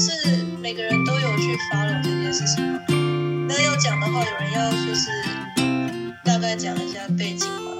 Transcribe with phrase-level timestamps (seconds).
[0.00, 2.80] 是每个人都有去 follow 这件事情吗？
[3.46, 5.10] 那要讲的话，有人要就是
[6.24, 7.70] 大概讲一下背景吗？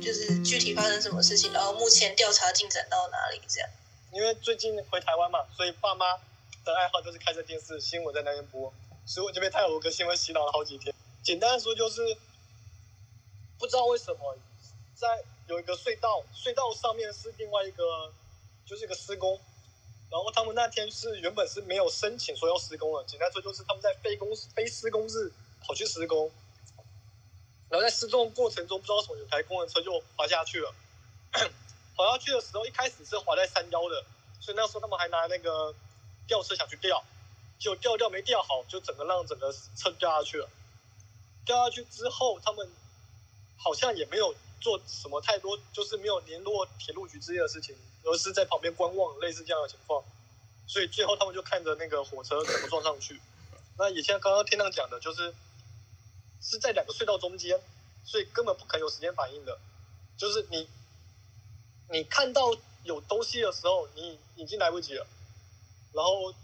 [0.00, 3.68] 就是具体发生什么事情，然后目前调查进展到哪里这样？
[4.12, 6.16] 因为最近回台湾嘛，所以爸妈
[6.64, 8.72] 的爱好就是开着电视，新闻在那边播，
[9.04, 10.94] 所以我就被泰鲁格新闻洗脑了好几天。
[11.22, 12.16] 简单说就是，
[13.58, 14.38] 不知道为什么
[14.94, 18.10] 在有一个隧道，隧道上面是另外一个，
[18.64, 19.38] 就是一个施工，
[20.10, 25.32] 然后他们那天是原本是没有申请说要施工的，简单说就是他们在非工非施工日
[25.62, 26.30] 跑去施工，
[27.68, 30.74] 然后在施工过程中不知道什么有台工人车就滑下去了。
[31.96, 34.04] 滑下去的时候，一开始是滑在山腰的，
[34.40, 35.74] 所以那时候他们还拿那个
[36.26, 37.02] 吊车想去吊，
[37.58, 40.48] 就吊吊没吊好，就整个让整个车掉下去了。
[41.44, 42.70] 掉下去之后，他们
[43.56, 47.74] 好像也没有做什么太多，就是没有联络铁路局之类的事情，
[48.06, 50.02] 而是在旁边观望，类似这样的情况。
[50.66, 53.20] 所以最后他们就看着那个火车怎么撞上去。
[53.76, 55.34] 那也像刚刚天亮讲的，就是
[56.40, 57.60] 是在两个隧道中间，
[58.04, 59.58] 所以根本不可能有时间反应的，
[60.16, 60.66] 就是你。
[61.88, 65.06] 你看到有东西的时候，你已经来不及了。
[65.92, 66.34] 然后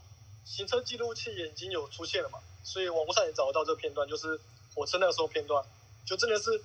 [0.45, 4.41] 行车记录器也已经有出现了嘛，所以网络上也找得到这个片段，就是
[4.73, 5.67] 火车那时候片段，
[6.07, 6.63] 就真的是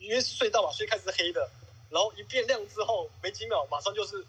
[0.00, 1.48] 因为是隧道嘛，所以开始是黑的，
[1.90, 4.24] 然后一变亮之后，没几秒马上就是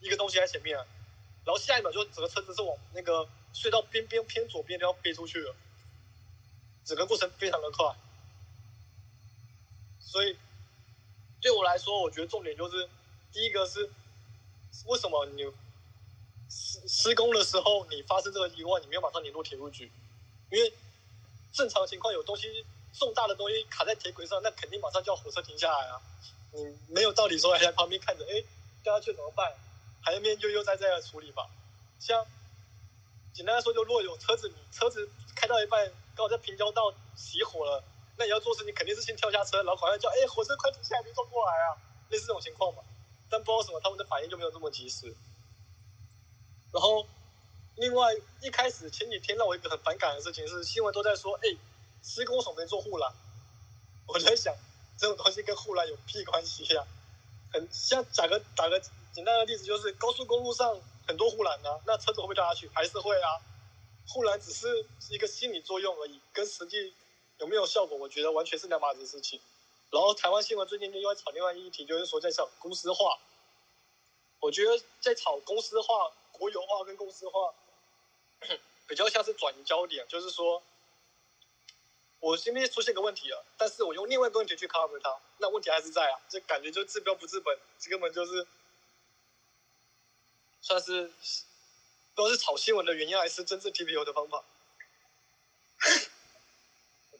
[0.00, 5.54] 一个东西在前面，然后下一秒就整个车子是往那个隧道边边偏左边就要飞出去了，
[6.84, 7.96] 整个过程非常的快，
[9.98, 10.36] 所以。
[11.40, 12.88] 对我来说，我觉得重点就是，
[13.30, 13.90] 第一个是
[14.86, 15.42] 为什么你
[16.48, 19.92] 施施工的时候你发生这个意外，你没有马上联络铁路局？
[20.50, 20.72] 因为
[21.52, 26.00] 正常情况有东西重大的东西卡在铁轨上，那肯定马上叫火车停下来啊！
[26.54, 28.42] 你没有道理说还在 旁边看着，哎，
[28.82, 29.52] 掉下去怎么办？
[30.02, 31.48] 还要面悠悠哉哉的处理吧？
[31.98, 32.24] 像
[33.32, 37.82] 简单来说，就如果有车子，你车子开到一半，刚好在平交道熄火了。
[38.16, 41.74] 那你要做事，你肯定是先跳下车，然后好像叫：“哎，火车快停下来，别撞过来啊！”
[42.10, 42.82] 类似这种情况嘛。
[43.28, 45.12] 但不知道什么，他们的反应就没有这么及时。
[46.72, 47.04] 然后，
[47.76, 51.56] 另外一开始前几天让我一个很反感的事情是，新闻都在说：“哎，
[52.04, 53.12] 施工手没做护栏。”
[54.06, 54.54] 我在想，
[54.98, 56.84] 这种东西跟护栏有屁关系呀？
[57.52, 58.80] 很像打个打个
[59.12, 62.68] 简单的例子，就是高速公路上很多护栏啊，那车子会不会掉下去？
[62.74, 63.40] 还是会啊。
[64.06, 66.94] 护栏只是一个心理作用而已，跟实际。
[67.38, 67.98] 有没有效果？
[67.98, 69.40] 我觉得完全是两码子事情。
[69.90, 73.18] 然后台湾新闻最近又在炒另外一议题，就是说在炒公司化。
[74.38, 77.52] 我觉得在炒公司化、国有化跟公司化，
[78.86, 80.62] 比较像是转移焦点，就是说，
[82.24, 88.46] 我身边出现个问题了，但是我用另外一个问题去 cover 它，那问题还是在啊，这感觉就治标不治本，这根本就是
[90.62, 91.10] 算是
[92.14, 94.42] 都是炒新闻的原因，还是政治 TPO 的方法。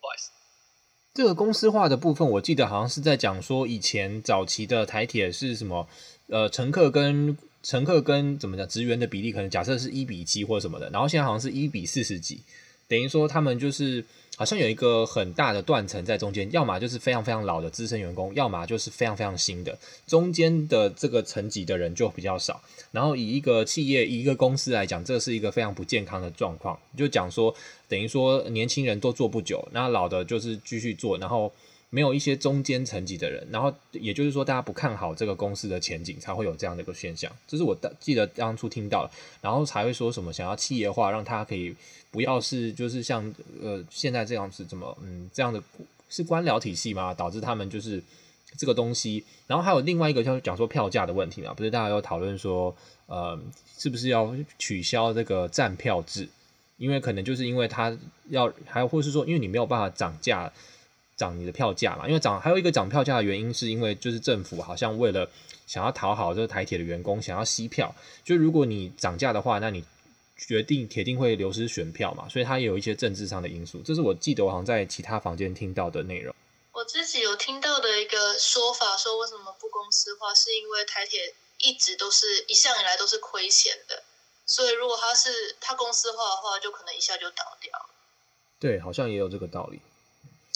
[0.01, 0.31] 不好意思
[1.13, 5.87] 这个公司化的部分，我记得好像是在讲说，以前早期的台铁是什么？
[6.29, 12.41] 呃，乘客跟乘客跟怎么讲职员的比例，可能假设是一比七或什么的，然后现在好像是一比四十几，
[12.89, 14.03] 等于说他们就是。
[14.37, 22.61] 好像有一个很大的断层在中间，要么就是非常非常老的资深员工，要么就是非常非常新的，中间的这个层级的人就比较少。
[22.91, 26.79] 然后以一个企业、一个公司来讲，这是一个非常不健康的状况。
[26.97, 27.55] 就讲说，
[27.89, 31.53] 等于说年轻人都做不久，那老的就是继续做，然后
[31.95, 33.47] 没有一些中间层级的人。
[33.51, 37.31] 然后也就是说，大家不看好这个公司的前景，才会有这样的一个现象。
[37.47, 39.09] 这是我记得当初听到，
[39.41, 41.75] 然后才会说什么想要企业化，让他可以。
[42.15, 45.61] 不要是就是像呃现在这样子怎么嗯这样的
[46.09, 47.13] 是官僚体系吗？
[47.13, 48.01] 导致他们就是
[48.57, 52.73] 这个东西，然后还有另外一个就是讲说票价的问题嘛，不是大家有讨论说
[53.07, 53.37] 呃
[53.77, 56.29] 是不是要取消这个站票制？
[56.77, 60.53] 因为可能就是因为他要还或是说因为你没有办法涨价
[61.17, 65.29] 涨你的票价嘛，因为涨还有一个涨票价的原因是因为就是政府好像为了
[65.67, 67.95] 想要讨好这个台铁的员工，想要吸票，
[68.25, 69.85] 就如果你涨价的话，那你。
[70.37, 73.81] 决定铁定会流失选票嘛，所以它也有一些政治上的因素。
[73.83, 76.35] 这是我记得我好像在其他房间听到的内容。
[76.73, 84.03] 我自己有听到的一个说法，说为什么不公司化，是因为台铁一直都是一向以来都是亏钱的，
[84.45, 87.87] 所以如果它是它公司化的话，就可能一下就倒掉了。
[88.59, 89.81] 对，好像也有这个道理。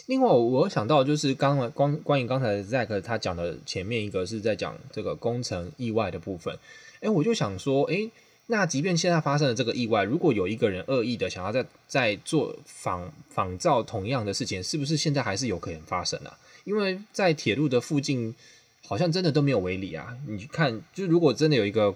[0.09, 6.59] 另外，我想到就是刚刚关关于刚才 Zack 他讲的前面一个是在讲这个工程意外的部分，
[7.01, 8.11] 哎，我就想说，哎。
[8.51, 16.39] 那即便现在发生了这个意外，如果有一个人恶意的想要在在做仿仿造同样的事情，是不是现在还是有可能发生啊？
[16.65, 18.35] 因为在铁路的附近，
[18.87, 20.17] 好像真的都没有围篱啊。
[20.27, 21.95] 你看，就如果真的有一个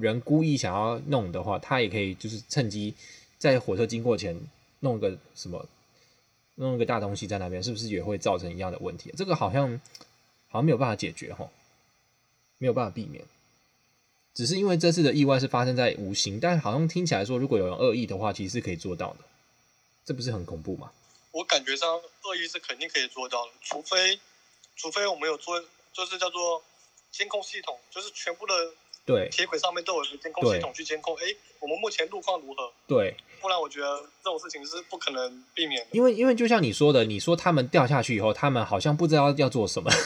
[0.00, 2.92] 人故意想要弄的话，他也可以就是趁机
[3.38, 4.36] 在火车经过前
[4.80, 5.64] 弄个什么，
[6.56, 9.12] 弄一个大东西在那边，是不是也会造成一样的问题？
[9.16, 9.80] 这个好像
[10.48, 11.50] 好像没有办法解决哈，
[12.58, 13.24] 没有办法避免。
[14.34, 19.18] 只是因为这次的意外是发生在无形，但好像听起来说，如果有人恶意的话，其实是可以做到的。
[20.04, 20.90] 这不是很恐怖吗？
[21.32, 24.20] 我感觉上恶意是肯定可以做到的，除非
[24.76, 25.62] 除非我们有做，
[25.92, 26.62] 就是叫做
[27.10, 28.54] 监控系统，就是全部的
[29.04, 31.14] 对铁轨上面都有监控系统去监控。
[31.16, 31.22] 哎，
[31.60, 32.72] 我们目前路况如何？
[32.86, 35.88] 对，不然我觉得这种事情是不可能避免的。
[35.92, 39.90] 因为因为就像你说的，你说他们掉下去以后，他们好像不知道要做什么。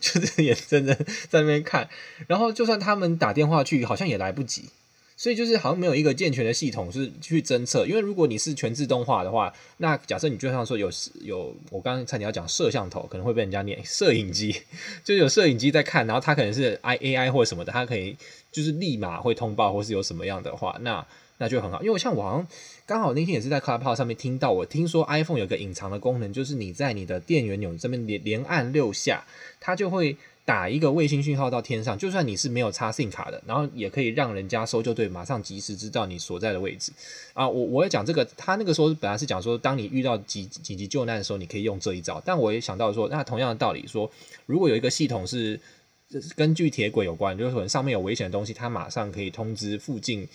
[0.00, 0.94] 就是眼睁睁
[1.30, 1.88] 在那边看，
[2.26, 4.70] 然后就算他们打电话去，好像也来不及，
[5.18, 7.84] 所以就是好像没有一个健全的系统是去侦测。
[7.84, 10.88] 因为如果你是全自动化的话，那假设你就像说有
[11.22, 14.54] 有，我刚刚差点要讲摄像头，可能会被人家念摄影机，
[15.04, 18.16] 就有摄影机在看，然后它可能是 I A I 或者什么的，它可以
[18.52, 21.04] 就是立马会通报，或是有什么样的话，那
[21.38, 21.82] 那就很好。
[21.82, 22.46] 因为像我好像
[22.86, 29.24] 刚好那天也是在 Clubhouse 上面听到，我听说 iPhone 有个隐藏的功能，就是你在你的电源钮这边连连按六下。
[29.60, 30.16] 它就会
[30.48, 36.90] 打一个卫星讯号到天上，就算你是没有插 SIM 卡的，然后也可以让人家搜救队马上及时知道你所在的位置
[37.34, 37.46] 啊！
[37.46, 42.18] 我我也讲这个，他那个时候本来是讲说，当你遇到紧紧急救难的时候，你可以用这一招。
[42.24, 44.10] 但我也想到说，那同样的道理说，
[44.46, 45.60] 如果有一个系统是
[46.34, 50.26] 根据铁轨有关，就是可能上面有危险的东西，它马上可以通知附近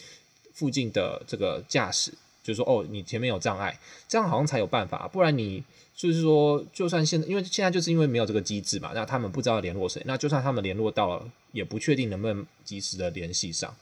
[0.54, 2.12] 附近的这个驾驶，
[2.44, 5.63] 就是说哦，你前面有障碍，这样好像才有办法，不然你。
[6.04, 13.74] 就是说，就算现在，因为现在就是因为没有这个机制嘛，那他们不知道联络谁，那就算他们联络到了，也不确定能不能及时的联系上，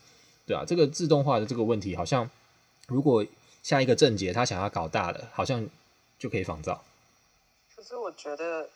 [0.45, 2.29] 对啊，这个自动化的这个问题，好像
[2.85, 3.25] 如果
[3.63, 5.67] 下一个症结他想要搞大的，好像
[6.19, 6.83] 就可以仿造。
[7.75, 8.69] 可是我觉得，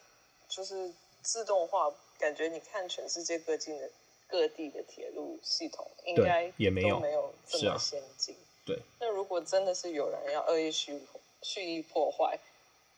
[0.50, 3.92] 就是自动化，感觉你看全世界各地的
[4.28, 8.36] 各地的铁路系统，应该也没有没有这么先进。
[8.66, 8.80] 对。
[9.00, 11.00] 那如果真的是有人要恶意蓄
[11.44, 12.40] 蓄意破坏，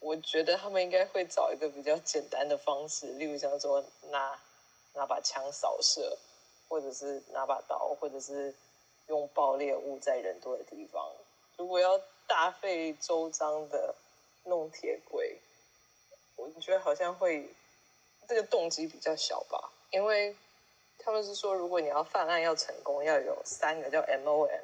[0.07, 4.39] 我觉得他们应该会找一个比较简单的方式，例如像说拿
[4.93, 6.17] 拿把枪扫射，
[6.69, 8.55] 或者是拿把刀，或者是
[9.07, 11.11] 用爆裂物在人多的地方。
[11.57, 13.93] 如果要大费周章的
[14.45, 15.37] 弄铁轨，
[16.37, 17.45] 我觉得好像会
[18.29, 20.33] 这个动机比较小吧，因为
[20.99, 24.63] 他们是说，如果你要犯案要成功，要有三个叫 MOM，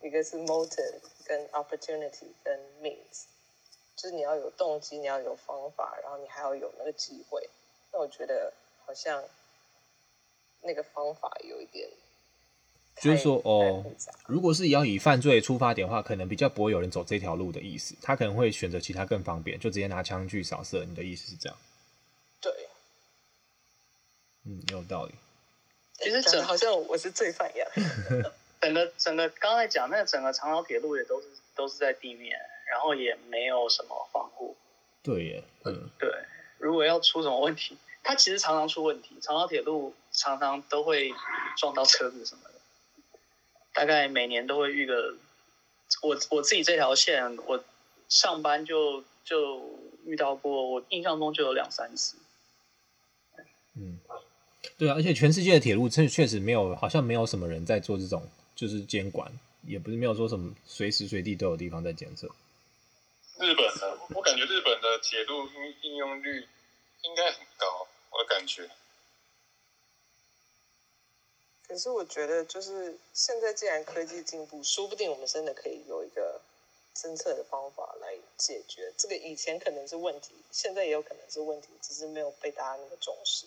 [0.00, 3.24] 一个是 motiv、跟 opportunity、跟 means。
[3.96, 7.48] 就是你要有动机，你要有方法，然后你还要有那个机会。
[7.92, 8.52] 那我觉得
[8.84, 9.24] 好像
[10.60, 11.88] 那个方法有一点，
[13.00, 13.84] 就是说哦，
[14.26, 17.94] 如果是要以犯罪出发点的话，可能比较不会有人走这条路的意思。
[18.02, 20.84] 他可能会选择其他更方便，就直接拿枪去扫射。
[20.84, 21.58] 你的意思是这样？
[22.40, 22.52] 对，
[24.44, 25.14] 嗯，有道理。
[25.94, 27.68] 其实整好像我是罪犯一样。
[28.60, 32.38] 整个整个刚才讲那个整个长岛铁路也都是都是在地面。
[32.70, 34.56] 然后也没有什么防护，
[35.02, 36.10] 对耶，嗯，对。
[36.58, 39.16] 如果要出什么问题，它其实常常出问题。
[39.20, 41.12] 长岛铁路常常都会
[41.56, 43.18] 撞到车子什么的，
[43.72, 45.14] 大概每年都会遇个。
[46.02, 47.62] 我我自己这条线，我
[48.08, 52.16] 上班就就遇到过，我印象中就有两三次。
[53.74, 53.98] 嗯，
[54.76, 59.30] 对啊，而且全世界的铁路确确实没有，好像没有什么人在做这种就是监管，
[59.62, 62.28] 也不是没有说什么随时随地都有地方在检测。
[63.38, 66.48] 日本的，我感觉日本的铁路应应用率
[67.02, 68.68] 应该很高，我的感觉。
[71.68, 76.40] 可是我觉得，就是现在既然科技进步，说不定我们真的可以有一个
[76.94, 79.16] 侦测的方法来解决这个。
[79.16, 83.46] 以前可能是问题，现在也有可能是问题，只是没有被大家那么重视。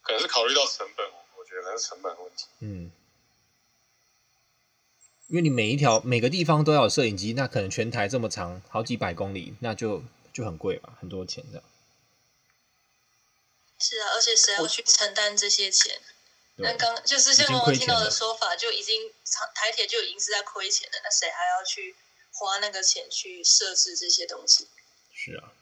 [0.00, 1.04] 可能是考虑到成本，
[1.36, 2.46] 我觉得可能是成本问题。
[2.60, 2.90] 嗯。
[5.28, 11.64] 因为你每一条每个地方都要有摄影机，那可能全台这么长，好几百公里，那就就很贵吧，很多钱这样。
[13.78, 16.00] 是啊，而且谁要去承担这些钱？
[16.58, 19.12] 那刚就是像我听到的说法，就已经
[19.54, 21.94] 台铁就已经是在亏钱了，那谁还要去
[22.32, 24.68] 花那个钱去设置这些东西？
[25.12, 25.52] 是啊。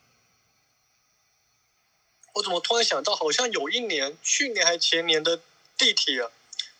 [2.35, 5.40] 我怎么突然想到，好像有一年，去年还前年的
[5.78, 6.30] 地铁啊。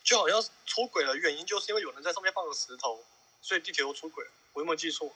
[0.05, 3.03] 就好像出轨的原因就是因为有人在上面放了石头，
[3.41, 4.31] 所以地铁又出轨了。
[4.53, 5.11] 我有没有记错？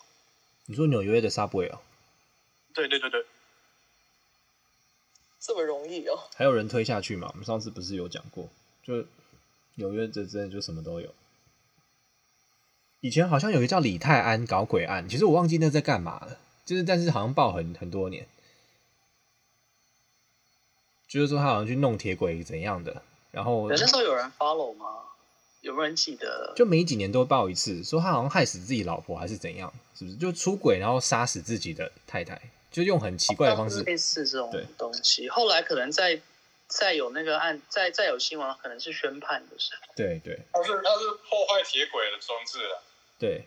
[0.64, 1.80] 你说纽约的 Subway 啊？
[2.75, 3.25] 对对对对，
[5.38, 6.18] 这么容易哦？
[6.35, 7.28] 还有人推下去嘛？
[7.33, 8.49] 我们上次不是有讲过？
[8.83, 9.04] 就
[9.75, 11.14] 纽约这真的就什么都有。
[13.00, 16.40] 以前好像有一个叫李泰安搞鬼案，其实我忘记那在干嘛了。
[16.64, 18.26] 就是但是好像爆很很多年，
[21.07, 23.02] 就是说他好像去弄铁轨怎样的。
[23.31, 24.87] 然后，那时候有人 follow 吗？
[25.61, 26.53] 有没有人记得？
[26.57, 30.17] 就每几年都会爆一次，说他好像害死自己老婆还是怎样，是不是？
[30.17, 33.83] 就出轨然后杀死自己的太太，就用很奇怪的方式。
[33.83, 36.21] 类似这种东西，后来可能在
[36.69, 39.93] 再有那个案，再再有新闻，可能是宣判的时候。
[39.97, 42.83] 对对，他是他是破坏铁轨的装置了。
[43.19, 43.45] 对。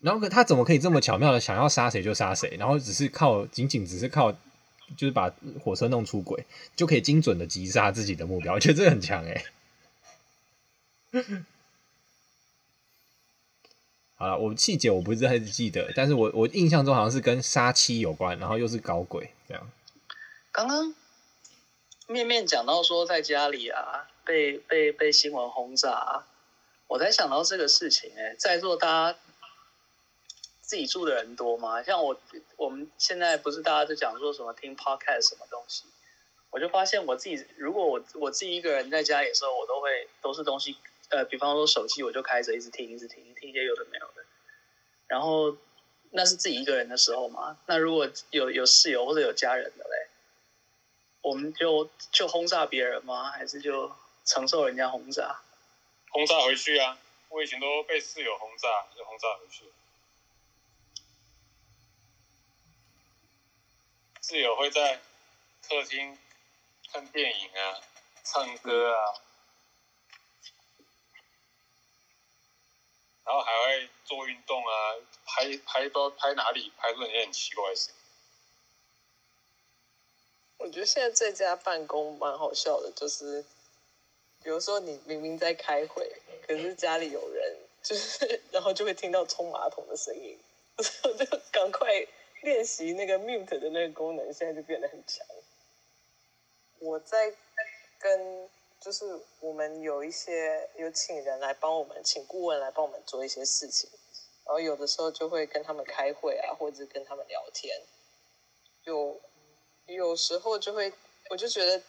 [0.00, 4.34] 然后他怎么可以这么巧妙的想要杀谁就杀谁，然后只是靠仅仅只是靠
[4.96, 6.44] 就是把火车弄出轨，
[6.76, 8.54] 就可以精准的击杀自己的目标？
[8.54, 9.44] 我觉得这很强哎。
[14.14, 19.70] 好了，我细节我不是太记得，但是我我印象中好像是跟杀妻有关，然后又是搞鬼这样。
[20.50, 20.94] 刚刚
[22.06, 26.24] 面面讲到说在家里啊被被被新闻轰炸，
[26.88, 29.18] 我才想到这个事情哎，在座大家。
[30.72, 31.82] 自己住的人多吗？
[31.82, 32.18] 像我，
[32.56, 35.84] 我们现在不是大家都讲说什么听 podcast 什么东西，
[36.48, 40.74] 我就发现我自己，如果我我自己一个人在家里的时候，我都会都是东西，
[41.10, 44.24] 呃，比方说手机我就开着一直听，一直听，听一些有的没有的。
[45.08, 45.54] 然后
[46.10, 47.58] 那是自己一个人的时候嘛。
[47.66, 50.08] 那如果有有室友或者有家人的嘞，
[51.20, 53.24] 我们就就轰炸别人吗？
[53.30, 53.92] 还是就
[54.24, 55.42] 承受人家轰炸？
[56.08, 56.98] 轰炸回去啊！
[57.28, 59.66] 我以前都被室友轰炸，就轰炸回去。
[64.22, 65.00] 室友会在
[65.68, 66.16] 客厅
[66.92, 67.80] 看电影啊，
[68.22, 69.18] 唱歌啊，
[73.24, 74.94] 然后还会做运动啊，
[75.26, 77.90] 拍拍都拍哪里，拍出一些很奇怪的事。
[80.58, 83.44] 我觉得现在在家办公蛮好笑的，就是，
[84.40, 90.38] 比如说你明明在开会，可是家里有人，就是然后就会听到冲马桶的声音，
[90.78, 92.06] 我就赶快。
[92.42, 95.24] 练习那个 mute 的那个功能，现在就变得很强。
[96.80, 97.32] 我在
[98.00, 103.88] 跟，就是我们有一些有请人来帮我们，请顾问来帮我们做一些事情，
[104.44, 107.80] 然后有的时候就会跟他们开会啊，或者跟他们聊天。
[108.84, 109.20] 有
[109.86, 110.92] 有时候就会，
[111.30, 111.80] 我就觉得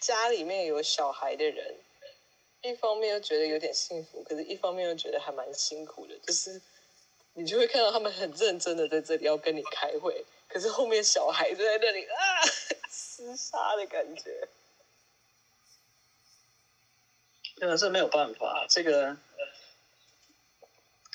[0.00, 1.76] 家里面有小孩的人，
[2.62, 6.60] 一方面又觉得有点幸福，可是一方面又觉得还蛮辛苦的，就是。
[7.40, 12.14] 你就会看到他们很认真的在这里要跟你开会，可是后面小孩就在那里啊，
[12.92, 14.46] 厮杀的感觉。
[17.56, 19.16] 真的是没有办法，这个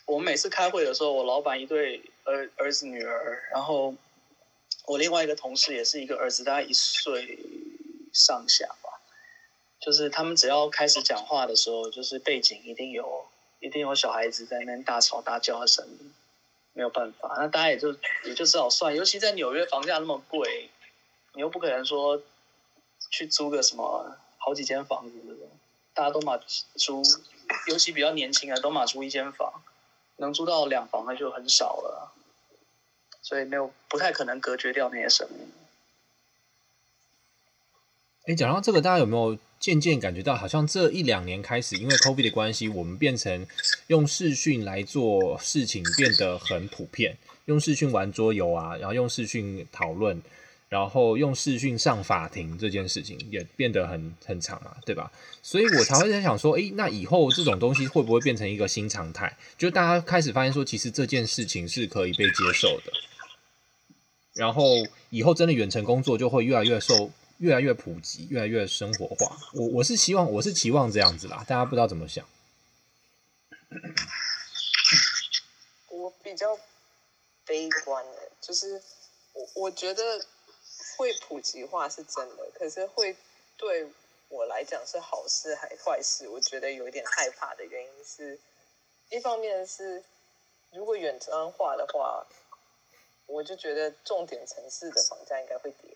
[0.05, 3.94] 我每次开会的时候，我老板一对儿儿子女儿，然后
[4.88, 7.38] 我另外一个同事也是一个儿子，大概一岁
[8.12, 9.00] 上下吧。
[9.79, 13.27] 就是他们只要开始讲话的时候，就是背景一定有。
[13.59, 16.13] 一定有小孩子在那边大吵大叫的声音，
[16.74, 17.95] 没有办法，那大家也就
[18.25, 18.95] 也就只好算。
[18.95, 20.69] 尤其在纽约房价那么贵，
[21.33, 22.21] 你又不可能说
[23.09, 25.15] 去租个什么好几间房子，
[25.93, 26.39] 大家都嘛
[26.75, 27.01] 租，
[27.67, 29.63] 尤其比较年轻的都嘛租一间房，
[30.17, 32.12] 能租到两房的就很少了，
[33.21, 35.51] 所以没有不太可能隔绝掉那些声音。
[38.27, 43.48] 哎，讲到这个，大家有没有渐渐感觉到，好像这一两年开始，因为 COVID 的关系，我们变成
[43.88, 50.22] 用视讯来做事情变得很普遍，用视讯玩桌游啊，然后用视讯讨论，
[50.69, 55.12] 然后用视讯上法庭这件事情也变得很很常嘛，对吧？
[55.41, 59.36] 所以我才会在想说，诶，那以后这种东西会不会变成一个新常态？
[59.57, 62.93] 就大家开始发现说，其实这件事情是可以被接受的，
[64.36, 67.10] 然后以后真的远程工作就会越来越受。
[67.38, 69.38] 越来越普及，越来越生活化。
[69.54, 71.46] 我我是希望，我是期望这样子啦。
[71.48, 72.25] 大家不知道怎么想？
[75.89, 76.58] 我比较
[77.46, 78.82] 悲观的，就是
[79.34, 80.25] 我我觉得
[80.98, 83.15] 会普及化是真的，可是会
[83.58, 83.88] 对
[84.30, 86.30] 我来讲是好事还是坏事？
[86.30, 88.39] 我觉得有一点害怕的原因是，
[89.10, 90.04] 一方面是
[90.72, 92.25] 如果远程化的话，
[93.25, 95.95] 我就觉得重点城市的房价应该会跌。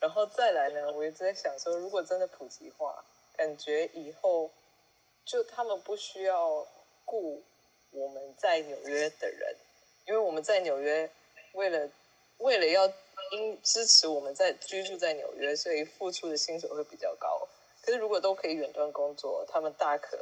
[0.00, 3.04] 然后再来呢，我一直在想说，如果真的普及化，
[3.36, 4.50] 感觉以后
[5.24, 6.66] 就他们不需要
[7.04, 7.42] 雇
[7.90, 9.56] 我们在纽约的人，
[10.06, 11.10] 因为我们在纽约，
[11.52, 11.90] 为了
[12.38, 12.86] 为了要
[13.32, 17.48] 因支持我们在居住在纽约，所以付出的薪水会比较高。
[17.82, 20.18] 可是如果都可以远端工作，他们大可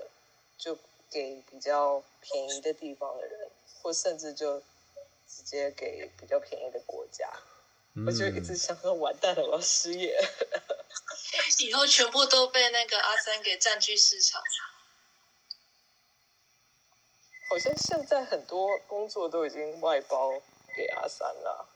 [0.57, 0.79] 就
[1.11, 3.51] 给比较便宜的地方的人，
[3.83, 4.59] 或甚至就
[5.29, 7.31] 直接给比较便宜的国家。
[8.05, 10.15] 我就一直想说，完蛋了，我要失业，
[11.61, 14.43] 以后全部都被那个阿三给占据市场。
[17.49, 20.43] 好像现在很多工作都已经外包
[20.77, 21.69] 给阿三了。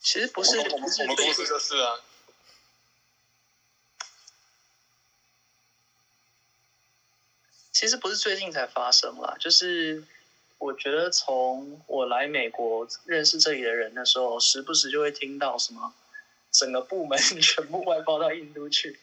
[0.00, 2.00] 其实不是，我们公司就是啊。
[7.72, 10.04] 其实不是最近才发生啦，就是
[10.58, 15.94] 我觉得从我来美国认识这里的人的时候，时不时就会听到什么
[16.50, 18.98] 整个部门 全部外包到印度去，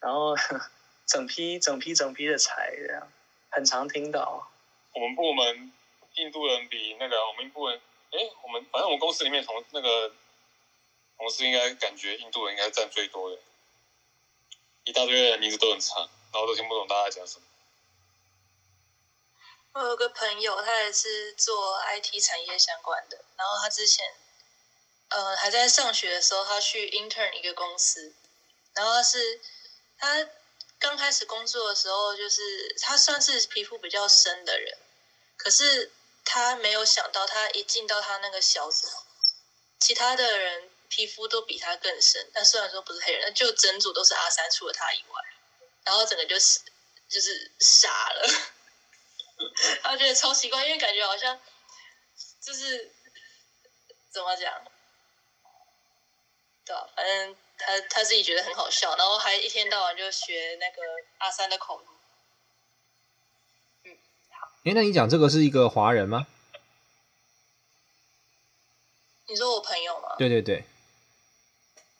[0.00, 0.34] 然后
[1.06, 3.08] 整批整批整批的裁这样，
[3.50, 4.50] 很常听到。
[4.94, 5.70] 我们部门
[6.16, 10.12] 印度人比那个我们部门，哎，我们反正我们公司里面从那个
[11.18, 13.38] 同事应该感觉印度人应该占最多的，
[14.84, 17.44] 一大堆人名字都很长，然后都听不懂大家讲什么。
[19.72, 23.16] 我有个朋友，他也是做 IT 产业相关的。
[23.36, 24.04] 然后他之前，
[25.10, 28.12] 呃，还在上学的时候，他去 intern 一个公司。
[28.74, 29.40] 然后是
[29.96, 30.28] 他
[30.78, 34.76] 刚开始工作的时候，就是他算是皮肤比较深的人。
[35.36, 35.92] 可是
[36.24, 38.88] 他没有想到，他一进到他那个小组，
[39.78, 42.28] 其他的人皮肤都比他更深。
[42.34, 45.22] 但虽然说不是黑人，就整组都是阿三，除了他以外。
[45.84, 46.58] 然后整个就是
[47.08, 48.28] 就是傻了。
[49.82, 51.38] 他觉得超奇怪，因为感觉好像
[52.40, 52.92] 就是
[54.10, 54.64] 怎么讲，
[56.64, 56.88] 对吧？
[56.96, 60.82] 反正他他自己觉得很好笑，然后还一天到晚就学那个
[61.18, 61.88] 阿三的口音。
[63.84, 63.98] 嗯，
[64.30, 64.48] 好。
[64.64, 66.26] 哎，那你讲这个是一个华人吗？
[69.26, 70.16] 你说我朋友吗？
[70.18, 70.64] 对对对。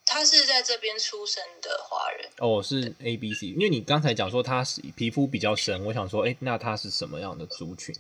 [0.05, 7.95] 他是在这边出生的华人哦，是 A B C，因为你刚才讲说他是皮肤比较深，我想说，哎，那他是什么样的族群？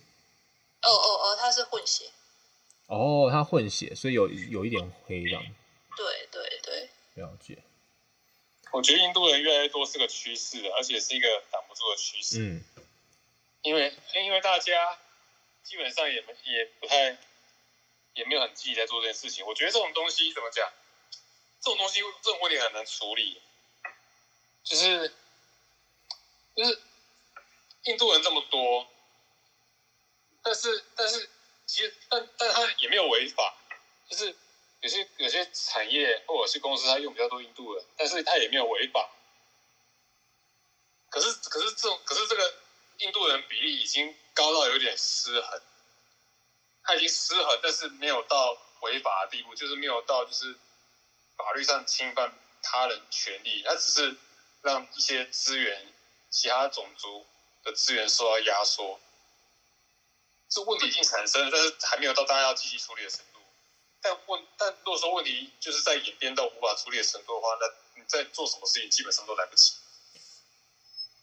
[0.80, 2.06] 哦哦哦，他是混血。
[2.86, 5.42] 哦，他混血，所以有有一点黑这样。
[5.94, 6.88] 对对对，
[7.22, 7.58] 了解。
[8.72, 12.38] 我觉得印度人越来越多是个趋势，而且是一个挡不住的趋势。
[12.40, 12.64] 嗯，
[13.62, 14.98] 因为因为大家
[15.62, 17.18] 基本上也也不太
[18.14, 19.44] 也没有很积极在做这件事情。
[19.44, 20.66] 我觉得这种东西怎么讲？
[21.60, 23.38] 这种东西，这种问题很难处理，
[24.62, 25.12] 就是
[26.54, 26.80] 就是
[27.84, 28.86] 印度人这么多，
[30.42, 31.28] 但是但是
[31.66, 33.56] 其实但但他也没有违法，
[34.08, 34.36] 就是
[34.80, 39.10] 有些有些产业或者是公司，他用比较多印度人，但是他也没有违法。
[41.08, 42.54] 可是可是这种可是这个
[42.98, 45.62] 印度人比例已经高到有点失衡，
[46.82, 50.56] 他已经失衡，但是没有到违法的地步，就是没有到就是。
[51.36, 52.30] 法律上侵犯
[52.62, 54.14] 他人权利，他只是
[54.62, 55.92] 让一些资源、
[56.30, 57.26] 其他种族
[57.64, 59.00] 的资源受到压缩。
[60.48, 63.40] 这问题已经产生了，但是还没有到大家要积极处理的程度。
[64.00, 69.74] 但问，但如果说问题就是在演变到无法处理的程度的话，那你在做什么事情基本上都来不及。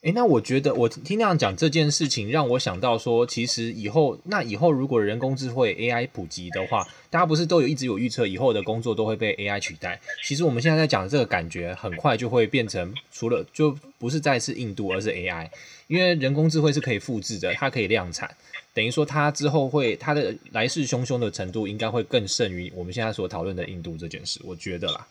[0.02, 10.00] 哎，那我觉得我听那样讲这件事情，让我想到说，其实以后那以后如果人工智慧 AI 普及的话，大家不是都有一直有预测，以后的工作都会被 AI 取代？
[10.24, 15.50] 其实我们现在在讲的这个感觉，很快就会变成，除了就不是再次印度，而是 AI，
[15.88, 18.32] 因为人工智慧是可以复制的，它可以量产，
[18.72, 25.04] 等于说它之后会它的来势汹汹的程度，应该会更胜于我们现在所讨论的印度这件事，我觉得啦。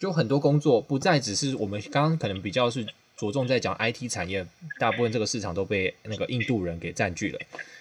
[0.00, 2.84] 就很多工作不再只是我们刚刚可能比较是
[3.18, 4.46] 着重在讲 IT 产业，
[4.78, 7.38] 大部分这个市场都被那个印度人给占据了。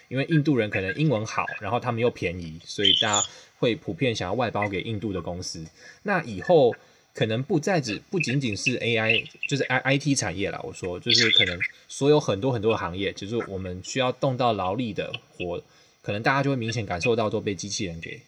[0.10, 3.27] 因为印度人可能英文好，然后他们又便宜，所以大家
[3.60, 5.65] 会普遍想要外包给印度的公司。
[6.03, 6.75] 那以后
[7.13, 10.60] 可能不再只不仅仅是 AI，就是 I IT 产业啦。
[10.63, 15.63] 我说就是可能所有很多很多行业，就是我们需要动到劳力的活，
[16.01, 18.19] 可能大家就会明显感受到都被机器人给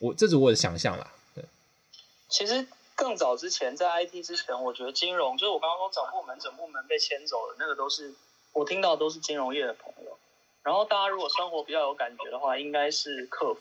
[0.00, 1.12] 我，这是我的想象啦。
[1.36, 1.44] 对，
[2.28, 2.66] 其实。
[2.98, 8.12] 更早之前，在 IT 之前，我觉得金融就是我刚刚说整部门整部门被牵走了，那个都是
[8.52, 10.18] 我听到都是金融业的朋友。
[10.64, 13.60] 然后大家如果生活比较有感觉的话，应该是客服。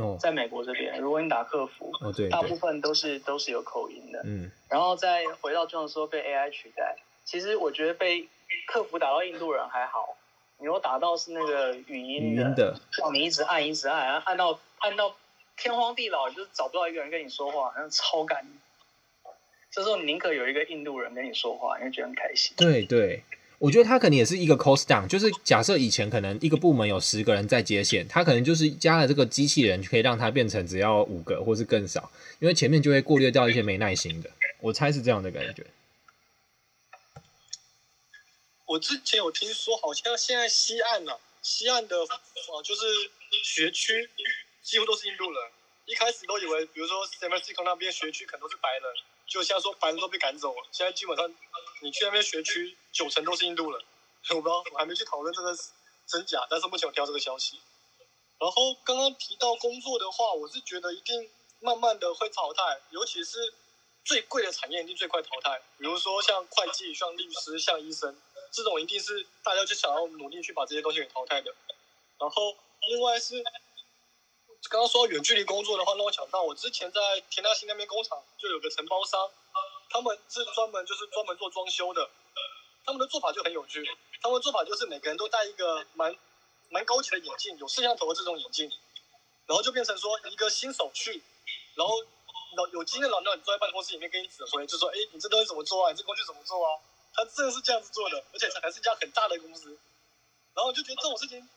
[0.00, 4.20] 哦，在美国这边，如果你打客服，哦对，大部分都是都是有口音的。
[4.24, 4.50] 嗯。
[4.68, 8.28] 然后再回到这种说被 AI 取代，其实我觉得被
[8.66, 10.16] 客服打到印度人还好，
[10.58, 15.14] 你如果打到是那个语音的，的让你一直按一直按，按到按到。
[15.60, 18.44] 天荒地老，就是找不到一个人跟你说话，然后超干。
[19.70, 22.52] 这时候你宁可有一个印度人跟你说话，因为觉得很开心。
[22.56, 23.22] 对对，
[23.58, 34.30] 我觉得他可能也是一个 cost down，就是假设以前可能一个部门有十个人在接线，他可能就是加了这个机器人，可以让它变成只要五个或是更少，因为前面就会过滤掉一些没耐心的。
[34.60, 35.64] 我猜是这样的感觉。
[38.66, 42.18] 我之前有听说，好像现在西岸啊，西岸的啊，
[42.64, 42.82] 就是
[43.44, 44.08] 学区。
[44.70, 45.50] 几乎都是印度人，
[45.84, 48.94] 一开始都以为，比如说 San Francisco 那边学区可能都是白人，
[49.26, 50.68] 就像说白人都被赶走了。
[50.70, 51.28] 现在基本上，
[51.82, 53.84] 你去那边学区，九成都是印度人。
[54.30, 55.58] 我不知道，我还没去讨论这个
[56.06, 57.58] 真假，但是目前我听到这个消息。
[58.38, 61.28] 然后刚刚提到工作的话，我是觉得一定
[61.58, 63.52] 慢慢的会淘汰，尤其是
[64.04, 68.16] 最贵的产业一定最快淘汰，比如说像会计、像律师、像医生，
[68.52, 71.52] 这种一定是大家就想要努力去把这些东西给淘汰的。
[72.20, 72.56] 然后
[72.88, 73.42] 另外是
[74.68, 79.30] 刚刚说到远距离工作的话，让我想到我之前在田纳西那边工厂就有个承包商，
[79.88, 82.08] 他们是专门就是专门做装修的，
[82.84, 83.84] 他们的做法就很有趣，
[84.20, 86.14] 他们的做法就是每个人都戴一个蛮
[86.68, 88.70] 蛮高级的眼镜，有摄像头的这种眼镜，
[89.46, 91.22] 然后就变成说一个新手去，
[91.74, 91.94] 然后。
[92.56, 95.92] 有有经验的老鸟，你坐在办公室里面给你指挥，就说：“哎，你这东西怎么做啊？
[95.92, 96.80] 你这工具怎么做啊？”
[97.14, 99.78] 他真的是这样子做的，而且还是一家很大的公司。
[100.52, 101.48] 然后就觉得这种事情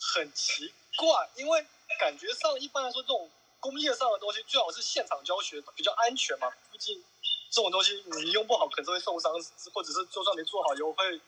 [0.00, 1.64] 很奇怪，因为
[1.98, 3.30] 感觉上一般来说，这种
[3.60, 6.48] 工业上的东西最好是现场教学比较安全嘛。
[6.72, 7.04] 毕竟
[7.50, 9.32] 这种东西你用不好，可能会受伤，
[9.74, 11.20] 或者是就算没做好，也会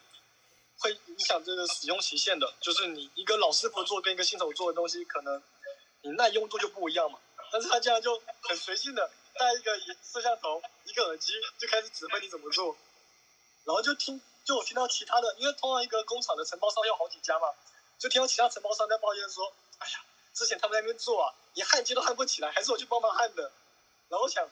[0.79, 2.53] 会影响这个使用期限的。
[2.61, 5.43] 就是你一个老师傅做跟一个新手做的东西，可能
[6.01, 7.19] 你耐用度就不一样嘛。
[7.51, 12.77] 但是他这样就很随性的带一个摄像头、一个耳机就开始指挥你怎么做，
[13.65, 17.49] 然后就听就我听到其他的，因为通常一个工厂的承包商有好几家嘛，
[17.99, 23.51] 就听到其他承包商在抱怨说：“哎呀，之前他们在那边做啊，连焊接都焊不起来，还是我去帮忙焊的。”
[24.09, 24.49] 然后我想，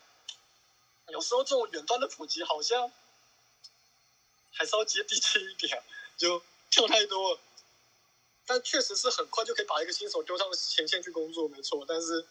[1.08, 2.90] 有时候这种远端的普及好像
[4.52, 5.82] 还是要接地气一点，
[6.16, 7.40] 就跳太多了。
[8.46, 12.26] 但确实是很快就可以把一个新手丢上前线去工作，没错，但是。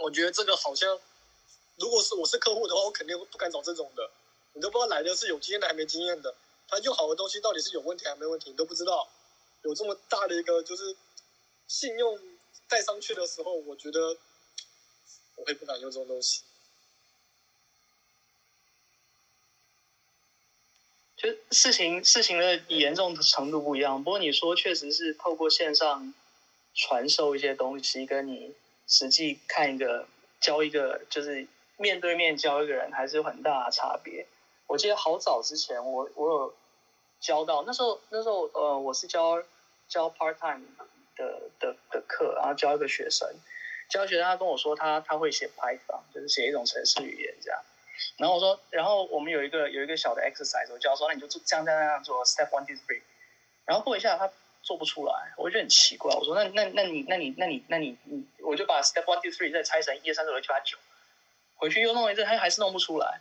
[0.00, 0.96] 我觉得这个好像，
[1.74, 4.08] 如果是我是客户的话，我肯定不敢找这种的。
[4.52, 6.32] 你都不知道来的是有经验的还没经验的，
[6.68, 9.08] 他用好的东西到底是有问题还没问题，你都不知道。
[9.62, 10.96] 有这么大的一个就是
[11.66, 12.16] 信用
[12.68, 14.16] 带上去的时候，我觉得
[15.36, 16.42] 我会不敢用这种东西。
[21.16, 26.14] 就事情事情的严重程度不一样，不过你说确实是透过线上
[26.74, 28.54] 传授一些东西跟你。
[28.90, 30.08] 实际看一个
[30.40, 34.26] 教一个，就是面对面教一个人，还是有很大的差别。
[34.66, 36.54] 我记得好早之前我，我我有
[37.20, 39.44] 教到那时候那时候呃，我是教
[39.90, 40.64] 教 part time
[41.18, 43.28] 的的的课，然后教一个学生，
[43.90, 47.60] 教学生他跟我说他他会写 Python，就是写一种程式语言这样。
[48.16, 53.02] 然后我说，然后我们有一个有一个小的 exercise，我教说那你就这样这样这样做，step one two three，
[53.66, 54.30] 然后过一下他。
[54.60, 56.12] 做不出来，我就觉得很奇怪。
[56.14, 60.76] 我说那那那你那你那你那你你，我就把 step one two three 再拆成一二三四五六七八九，
[61.54, 63.20] 回去又弄一次，他还是弄不出来。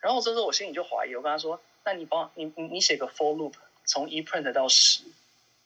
[0.00, 3.52] 然后这时候我心里就怀疑，我跟他说：“那你帮你你你写个 for loop，
[3.84, 5.02] 从一 print 到十，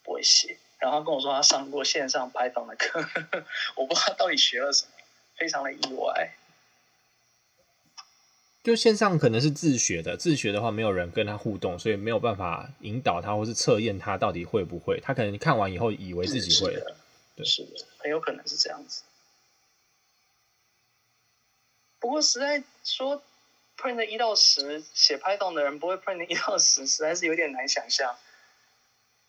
[0.02, 3.00] 不会写。”然后他跟我说他上过线上 Python 的课，
[3.74, 4.90] 我不知道他到底学了什么，
[5.34, 6.34] 非常的意外。
[8.62, 15.00] 就线上可能是自学的，自学的话没有人跟他互动，所以没有办法引导他或是测验他到底会不会。
[15.00, 16.94] 他可能看完以后以为自己会了，
[17.34, 19.04] 对，是的，很有可能是这样子。
[21.98, 23.22] 不过实在说
[23.78, 28.14] ，print 一到十写 Python 的人不会 print 一到十，实在是有点难想象。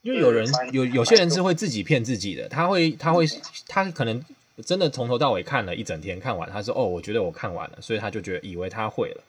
[0.05, 3.25] 因为有人有有些人是会自己骗自己的，他会他会
[3.67, 4.23] 他可能。
[4.65, 9.21] 真的从头到尾看了一整天，看完他说：“哦，我觉得我看完了。”所以他就觉得以为他会了，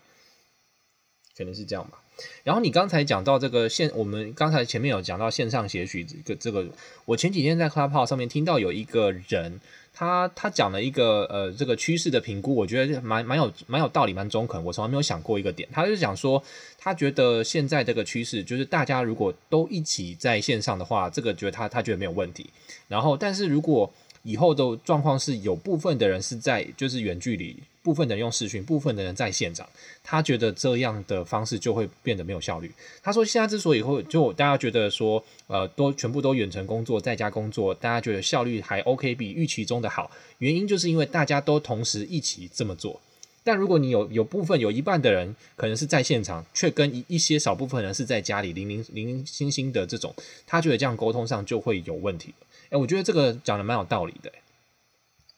[1.36, 1.98] 可能是这样吧。
[2.44, 6.66] 然后你刚才讲到这个线，我们刚才前面有讲到线上写许这个这个，
[7.04, 9.60] 我前几天在 Clubhouse 上面听到有一个人，
[9.92, 14.64] 他他讲了一个呃这个趋势的评估，我觉得蛮蛮有蛮有道理，蛮中肯。
[14.64, 16.42] 我从来没有想过一个点，他就讲说，
[16.78, 22.48] 他觉得现在这个趋势就是大家如果都一起在线上的话，这个觉得他他觉得没有问题。
[22.88, 29.68] 然后，但是如果以后的状况是有部分的人是在就是远距离，部分人用视讯，部分的人在现场。
[30.02, 32.72] 他觉得这样的方式就会变得没有效率。
[33.00, 40.10] 他说现在之所以会就大家觉得说呃都全部都远程工作，在家工作，大家觉得效率还 OK，比预期中的好。
[40.38, 43.00] 原因就是因为大家都同时一起这么做。
[43.44, 50.12] 但如果你有有部分有一半的人可能是在现场，却跟一一些少部分人是在家里零零零零星星的这种，
[50.44, 52.34] 他觉得这样沟通上就会有问题。
[52.70, 54.32] 哎，我觉得这个讲的蛮有道理的，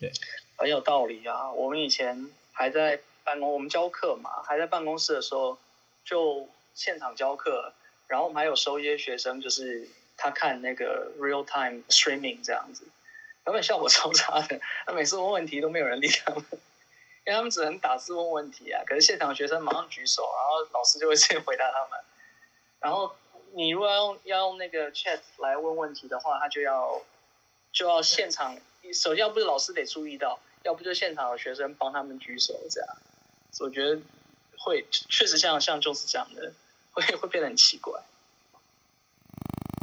[0.00, 0.10] 对，
[0.56, 1.52] 很有道理啊。
[1.52, 2.26] 我们以前
[2.58, 5.56] 还在办公，我们教课嘛，还在办公室的时候
[6.04, 7.72] 就现场教课，
[8.08, 12.84] 然后我们还有收一些学生，就是他看那个 real time streaming 这样子，
[13.44, 14.60] 根本效果超差的。
[14.84, 18.82] 他每次问问题都没有人理他们，因为他们只能打字问问题啊。
[18.84, 22.00] 可是现场学生马上举手，然后老师就会直接回答他们。
[22.80, 23.14] 然后
[23.52, 27.00] 你如果要用要用那个 chat 来问问题的话，他就要。
[27.70, 28.56] 就要现场，
[28.94, 32.96] 首先要不是老师得注意到，要不就现场的学生帮他们举手这样，
[33.52, 33.98] 所以我觉得
[34.58, 36.52] 会确实像像就是这样的，
[36.92, 38.00] 会会变得很奇怪。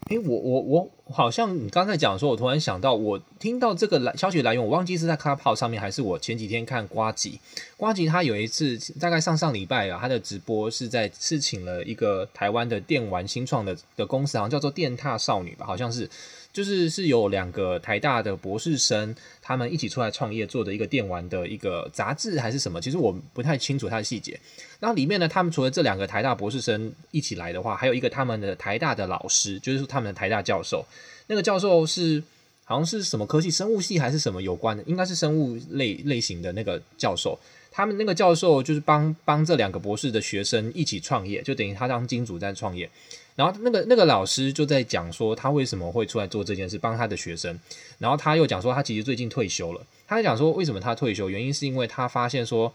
[0.10, 7.40] 哎，我我我好像你刚才讲说，我突然想到，我听到这个来消息来源，我忘记是在 Clubhouse 上面，还是我前几天看瓜吉，
[7.76, 16.08] 瓜吉他有一次大概上上礼拜啊，他的直播是在是请了一个台湾的电玩新创的的公司，好像叫做电踏少女吧，好像是。
[16.56, 24.40] 就是是有两个台大的博士生，他们一起出来创业做的一个电玩的一个杂志还是什么，其实我不太清楚它的细节。
[24.80, 30.86] 然后里面呢，他们除了这两个台大博士生一起来的话，还有一个他们的台大的老师，就是他们的台大教授。
[31.28, 32.24] 那个教授是
[32.64, 37.38] 好像是什么科系，生物系还是什么有关的，应该是生物类类型的那个教授。
[37.70, 42.90] 他们那个教授就是帮帮这两个博士的学生一起创业，就等于他当金主在创业。
[43.36, 47.60] 然后那个那个老师就在讲说，他为什么会出来做这件事，帮他的学生。
[48.00, 49.86] 然后他又讲说，他其实最近退休了。
[50.08, 52.74] 他在讲说，为什么他退休，原因是因为他发现说，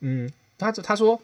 [0.00, 1.20] 嗯，他他说。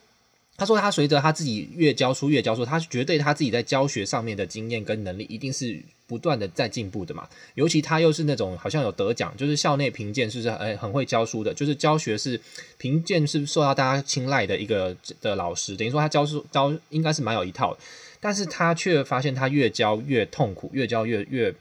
[0.57, 7.27] 他说：“他随着他自己越教书越教书，他绝对他自己在教学上面的经验跟能力一定是不断的在进步的嘛。
[7.55, 12.39] 尤其他又是那种好像有得奖，就是校内评鉴是不是很很会教书的，就是教学是
[12.77, 15.75] 评鉴是受到大家青睐的一个的老师。
[15.75, 17.75] 等于说他教书教应该是蛮有一套，
[18.21, 21.55] 但是他却发现他越教越痛苦，越教越越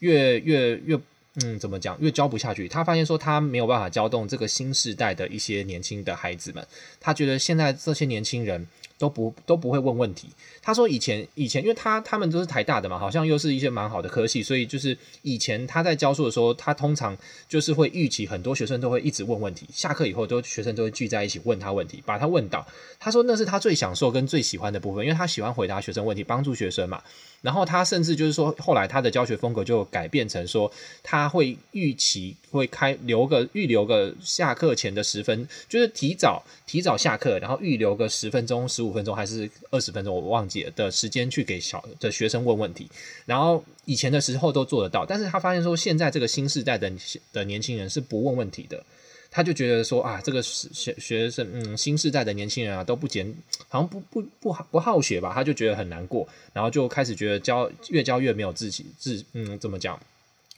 [0.00, 1.00] 越越越。”
[1.44, 1.96] 嗯，怎么讲？
[2.00, 6.66] 越教不下去，他发现说他没有办法教动这个新时代的一些年轻的孩子们。
[6.98, 8.66] 他觉得现在这些年轻人
[9.00, 10.28] 都不都不会问问题。
[10.60, 17.16] 他说以前以前，因为他他们都是台大的嘛，好像又是一些蛮好的科系，所以就是以前他在教书的时候，他通常
[17.48, 22.66] 就是会预期很多学生都会一直问问题，下课以后都学生都会聚在一起问他问题，把他问倒。
[22.98, 27.02] 他说那是他最享受跟最喜欢的部分，因为他喜欢回答学生问题，帮助学生嘛。
[27.42, 30.70] 然后他甚至就是说，后来他的教学风格就改变成说，
[31.02, 42.88] 他会预期会开留个预留个下课前的十分，就是提早提早下课，然后预留个十分钟、十五分钟还是二十分钟，我忘记了的时间去给小的学生问问题。
[43.24, 46.92] 然后以前的时候都做得到，但是他发现说，现在这个新世代的
[47.32, 48.84] 的年轻人是不问问题的。
[49.30, 53.32] 他就觉得说啊，这个学学生，嗯，新时代的年轻人啊，都不简，
[53.68, 55.32] 好像不不不好不好学吧？
[55.32, 59.98] 他就觉得很难过，然后就开始觉得教越教越没有自己自，嗯，怎么讲？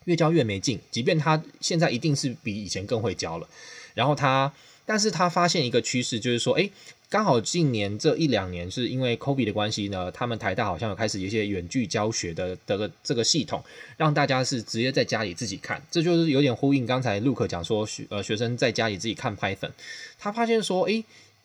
[0.06, 0.80] 越教越没劲。
[0.90, 3.46] 即便他现在一定是比以前更会教了，
[3.94, 4.52] 然后他，
[4.86, 6.70] 但是他发现一个趋势，就是说，诶。
[7.12, 13.62] 刚好近年这一两年是因为 COVID 的关系呢，他们台大好像有开始一些远距教学的这个这个系统，
[13.98, 19.72] 让大家是直接在家里自己看，这就是有点呼应刚才 Luke 讲说学呃学生在家里自己看 Python，
[20.18, 21.04] 他发现说，诶，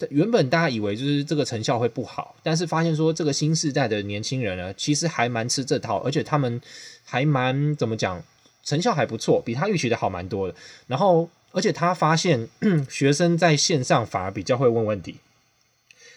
[0.09, 6.61] 原本大家以为就是这个成效会不好，但是发现说这个新时代的年轻人呢，其实还蛮吃这套，而且他们
[7.03, 8.23] 还蛮怎么讲，
[8.63, 10.55] 成效还不错，比他预期的好蛮多的。
[10.87, 12.47] 然后，而且他发现
[12.87, 15.15] 学生在线上反而比较会问问题。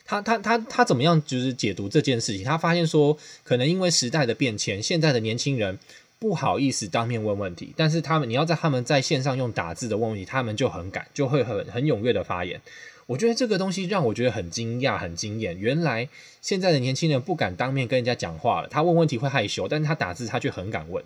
[0.05, 2.45] 他他他他怎么样就是解读这件事情？
[2.45, 5.79] 他发现说，可能因为时代的变迁，现在的年轻人
[6.19, 12.61] 不好意思当面问问题，但是他们你要在他们在线上用打字的问问题，他们就很敢，就会很很踊跃的发言。
[13.07, 15.59] 我觉得这个东西让我觉得很惊讶、很惊艳。
[15.59, 16.07] 原来
[16.43, 21.03] 现在的年轻人不敢当面跟人家讲话了，他问问题会害羞，但是他打字他却很敢问。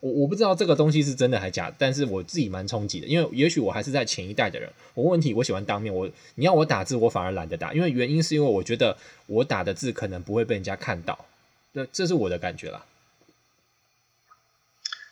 [0.00, 11.26] 我我不知道这个东西是真的还假的，但是我自己蛮冲击的，因为也许我还是在前一代的人，我问问题我喜欢当面，我你要我打字我反而懒得打，因为原因是因为我觉得我打的字可能不会被人家看到，
[11.74, 12.86] 这这是我的感觉啦。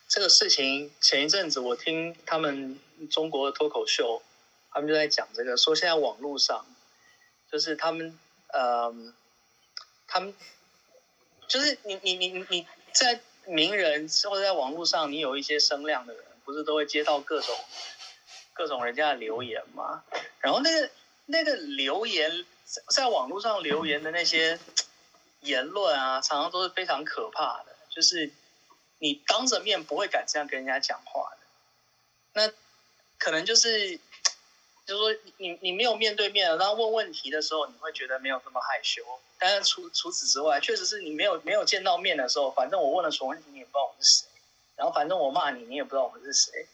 [0.09, 2.79] 这个事情前一阵子我听他们
[3.11, 4.23] 中国的脱口秀，
[4.71, 6.65] 他们就在讲这个，说现在网络上
[7.51, 8.17] 就是他们
[8.53, 8.95] 呃，
[10.07, 10.33] 他们
[11.49, 13.21] 就是你你你你你在。
[13.47, 17.55] 名人或者在网络上，你有一些声量的人，不是都会接到各种
[18.53, 20.05] 各种人家的留言吗？
[20.41, 20.91] 然后那个
[21.27, 22.45] 那个留言
[22.89, 24.59] 在网络上留言的那些
[25.41, 27.77] 言论啊，常常都是非常可怕的。
[27.89, 28.31] 就是
[28.99, 31.39] 你当着面不会敢这样跟人家讲话的，
[32.33, 32.53] 那
[33.19, 33.99] 可能就是
[34.87, 39.03] 就是说你你没有面对面然后问问题的时候，你会觉得没有这么害羞。
[39.39, 44.29] 但是除除此之外，确实是你没有没有见到面的时候，反正我问了什么问题，你也不知道我是谁。
[44.77, 46.67] 然后反正我骂你，你也不知道我是谁。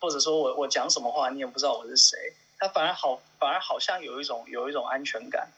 [0.00, 2.32] 或者说我我讲什么话，你也不知道我是谁。
[2.58, 5.48] 他反而好，反而好像有一种有一种安全感。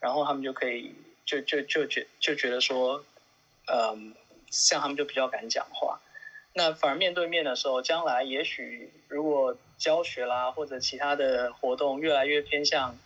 [0.00, 0.92] 然后他们就可以
[1.24, 3.04] 就就就觉就觉得说，
[3.72, 4.14] 嗯，
[4.50, 6.00] 像他们就比较敢讲话。
[6.54, 12.98] 那反而面对面的时候，将来也许如果教学啦或者其他的活动越来越偏向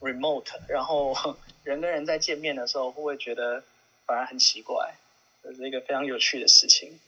[0.00, 1.14] remote，然后。
[1.62, 3.62] 人跟人在见面的时候，会不会觉得
[4.06, 4.94] 反而很奇怪？
[5.42, 6.98] 这是一个非常有趣的事情。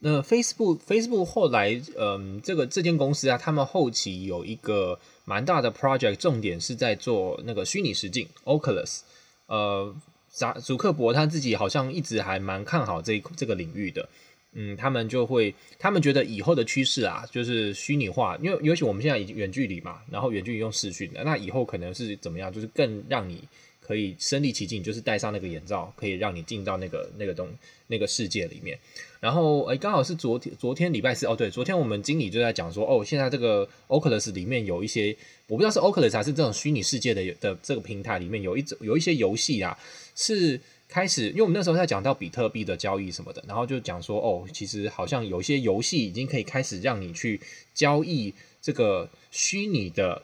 [0.00, 9.00] 那 Facebook Facebook 后来，嗯，这个这间公司啊，他们后期有一个蛮大的 project，重点是在做那个虚拟实境 Oculus。
[9.46, 9.96] 呃，
[10.34, 14.08] 扎祖克伯他自己好像一直还蛮看好这这个领域的。
[14.56, 22.52] 嗯，他们就会，他们觉得以后的趋势啊，就是虚拟化，因为尤其我们现在已经远距离嘛，然后远距离用视讯的，那以后可能是怎么样？
[22.52, 23.42] 就是更让你
[23.86, 27.48] 可以身临其境，就是戴上那个眼罩，可以让你进到那个那个东
[27.88, 28.78] 那个世界里面。
[29.20, 35.16] 然后，哎，刚好是昨天，昨天礼拜四，哦，对，昨天我们经理就在讲说，哦，现在这个 Oculus 里面有一些，
[35.46, 39.78] 我不知道是 Oculus 还是这种虚拟世界的的这个平台里面有一种有一些游戏啊，
[40.14, 40.60] 是。
[40.86, 47.40] 开始，因为我们那时候在讲到比特币的交易什么的，然后就讲说，哦，其实好像有一些游戏已经可以开始让你去
[47.74, 50.22] 交易这个虚拟的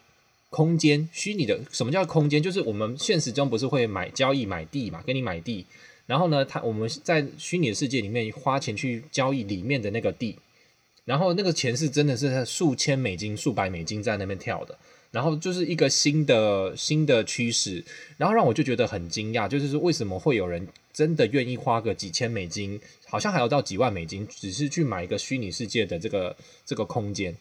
[0.51, 1.09] 空间。
[1.13, 2.43] 虚拟的什么叫空间？
[2.43, 5.65] 就是我们现实中不是会买交易买地嘛，给你买地，
[6.05, 10.37] 然后呢，他我们在虚拟的世界里面花钱去交易里面的那个地，
[11.07, 14.79] 然后那个钱是真的是数千美金、数百美金在那边跳的。
[15.13, 17.85] 然后就是一个新的新的趋势，
[18.17, 27.37] 然后让我就觉得很惊讶，就是说为什么会有人真的愿意花个几千美金，好像还要到几万美金，只是去买一个虚拟世界的这个这个空间。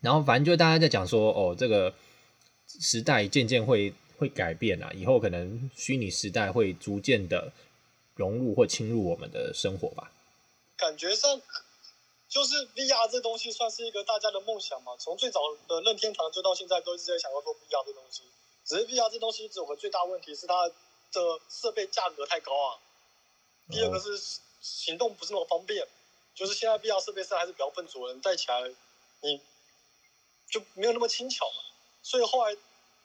[0.00, 1.94] 然后反正就大家在讲说，哦，这个
[2.66, 7.52] 时代渐渐会会改变啊，以后可能虚拟时代会逐渐的
[8.14, 10.12] 融入或侵入我们的生活吧。
[10.76, 11.40] 感觉上。
[12.30, 18.22] 就是 VR 这东西算是一个大家的梦想嘛，从最早的任天堂就到现在都一直在想要做 VR 这东西。
[18.64, 22.78] 只是 VR 这东西只有个最大问题是它的设备价格太高啊。
[23.68, 24.16] 第二个是
[24.60, 25.84] 行动不是那么方便，
[26.32, 28.62] 就是现在 VR 设备上还是比较笨拙的，你戴起来
[29.22, 29.40] 你
[30.50, 31.62] 就没有那么轻巧嘛。
[32.02, 32.56] 所以后来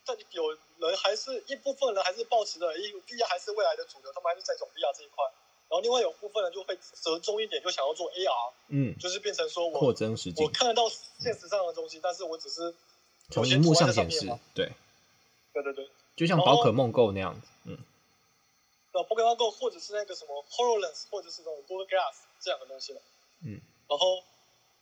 [0.06, 5.24] 但有人还是一部分人还是抱持着 VR 还是未来的主流，他们还是在走 VR 这一块。
[5.68, 12.74] 然后另外有部分人就会折中一点，就想要做 AR，嗯，就是变成说我扩增实境，我看得到现实上的东西，嗯、但是我只是
[13.32, 14.72] 从荧幕上显示，对，
[15.54, 17.80] 对对对，就像宝可梦 Go 那样子，嗯，
[18.92, 23.02] 呃，宝可梦 Go 或者是那个什么 HoloLens，或者是那种 Google Glass 这样的东西了，
[23.44, 24.24] 嗯，然后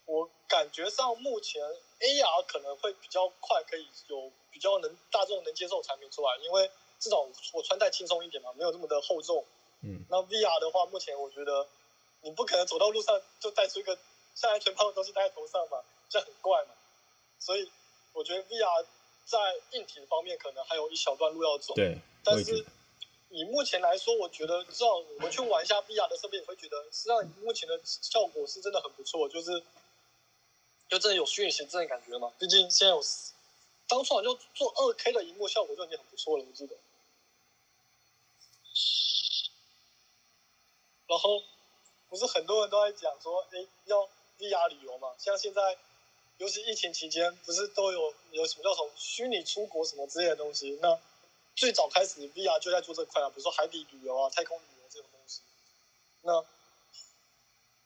[0.04, 1.62] 我感觉上目前
[2.00, 9.44] AR 可能会比较快，可以有比较能大众能接受产品出来，因为至少我穿戴轻松一点嘛，没有那么的厚重。
[9.82, 11.66] 嗯，那 VR 的话，目前我觉得
[12.22, 13.98] 你不可能走到路上就带出一个
[14.34, 15.78] 像安全帽的东西戴在头上嘛，
[16.08, 16.70] 这样很怪嘛。
[17.38, 17.70] 所以
[18.12, 18.86] 我觉得 VR
[19.26, 19.38] 在
[19.72, 21.74] 硬体方面可能还有一小段路要走。
[21.74, 22.64] 对，但是
[23.28, 29.62] 以目前来说，我觉得至少我们去玩一下 VR 的设备，你会觉得实际上目前的效果是真的很不错，就是
[30.88, 32.32] 就真的有虚拟形象的感觉嘛。
[32.38, 33.02] 毕竟现在有
[33.86, 36.76] 当初好像就做二 K 的荧幕效果就已经很不错了，我记得。
[41.06, 41.42] 然后，
[42.08, 45.14] 不是很多人都在讲说，哎，要 VR 旅游嘛？
[45.18, 45.76] 像现在，
[46.38, 50.78] 尤其疫情期间，不是都有有什么叫什么虚拟出国什么之类的东西？
[50.80, 50.98] 那
[51.54, 55.42] 最早开始 VR 就在做这块啊，比如说海底旅游啊、太空旅游这种东西。
[56.22, 56.44] 那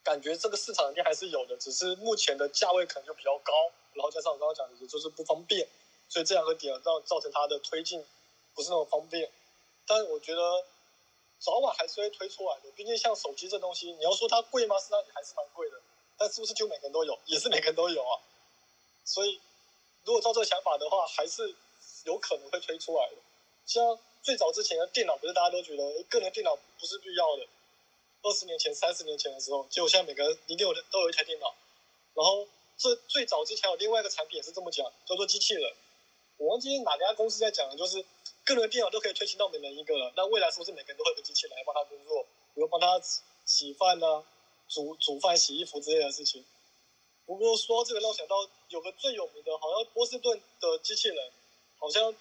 [0.08, 3.52] 感觉这个市场应该还是有的，只是目前的价位可能就比较高，
[3.92, 5.68] 然后加上我刚刚讲的，就是不方便，
[6.08, 8.02] 所以这两个点让造成它的推进
[8.54, 9.30] 不是那么方便。
[9.86, 10.40] 但我觉得。
[11.40, 14.76] 早晚还是会推出来的，毕竟像手机这东西，你要说它贵吗？
[14.80, 15.80] 实际上还是蛮贵的。
[16.16, 17.16] 但是不是就每个人都有？
[17.26, 18.18] 也是每个人都有啊。
[19.04, 19.40] 所以，
[20.02, 21.54] 如果照这个想法的话，还是
[22.06, 23.14] 有可能会推出来的。
[23.66, 27.46] 像最早之前的电脑，不是大家都觉得个人电脑不是必要的？
[28.22, 31.54] 二十年前、三十年前的时候，结果现在每个人一定有都有一台电脑。
[32.14, 35.72] 然后，这最早之前有另外一个产品也是这么讲，叫做机器人。
[36.36, 38.04] 我忘记哪家公司在讲的，就是。
[38.44, 42.22] 个人电脑都可以推行到每人一个了，那未来是不是每个人都会有机器人来帮他工作，
[42.54, 42.98] 比如帮他
[43.44, 44.24] 洗饭啊、
[44.68, 46.42] 煮煮饭、洗衣服之类的事情？
[47.26, 48.36] 不过说这个让我想到
[48.70, 51.30] 有个最有名的，好像波士顿的机器人，
[51.76, 52.14] 好像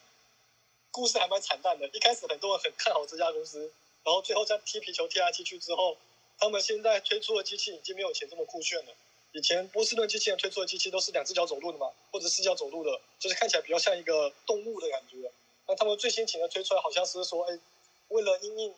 [0.92, 1.88] 故事还蛮惨淡的。
[1.94, 3.72] 一开始很多人很看好这家公司，
[4.08, 5.98] 然后最后在踢皮球踢来踢去之后，
[6.40, 8.94] 他们现在推出的机器已经没有以前这么酷炫了。
[9.34, 15.30] 以前波士顿机器人推出的机器都是两只脚走路的嘛，或者四脚走路的，就是看起来比较像一个动物的感觉。
[15.68, 17.60] 那他们最新型的推出来，好像是说，哎，
[18.08, 18.74] 为了因应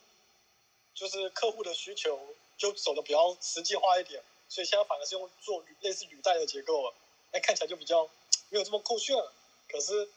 [0.95, 2.19] 就是客户的需求，
[2.57, 6.93] 就走的比较实际化一点，所以现在反而是用做类似履带的结构了，
[7.31, 8.09] 那看起来就比较
[8.49, 9.31] 没有这么酷炫了。
[9.69, 10.09] 可是，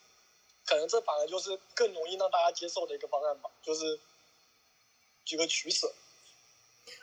[0.64, 4.00] 可能这反而就是更容易让大家接受的一个方案吧，就是
[5.24, 5.92] 几个取舍。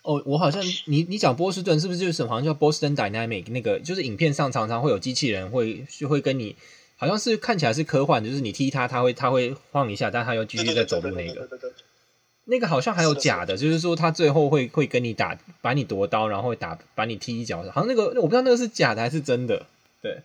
[0.03, 6.55] 哦，我好像你你讲波士顿是不是就是好像叫 Boston Dynamic 那个，就是影片上常常会有机器人会就会跟你。
[6.97, 11.47] 好像是看起来是科幻，就是你踢它，它会它会晃一下，但它又继续在走路那个。
[12.43, 17.63] 那个好像还有假的，就是说它最后会会跟你打，把你夺刀，然后会打把你踢一脚。
[17.71, 19.65] 好像那个我不知道那个是假的还是真的。
[20.01, 20.21] 对，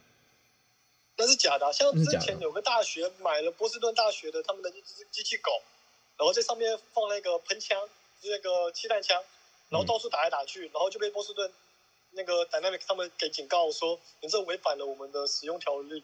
[1.17, 1.73] 那是假的。
[1.73, 5.53] 像之前有个大学买了波士顿大学的他们的一只机器狗，
[6.17, 7.79] 然后在上面放那个喷枪，
[8.21, 9.23] 就是那个气弹枪，
[9.69, 11.53] 然后到处打来打去，然后就被波士顿
[12.13, 16.03] 那个 Dynamic 他们给警告说，你这违反了我们的使用条例。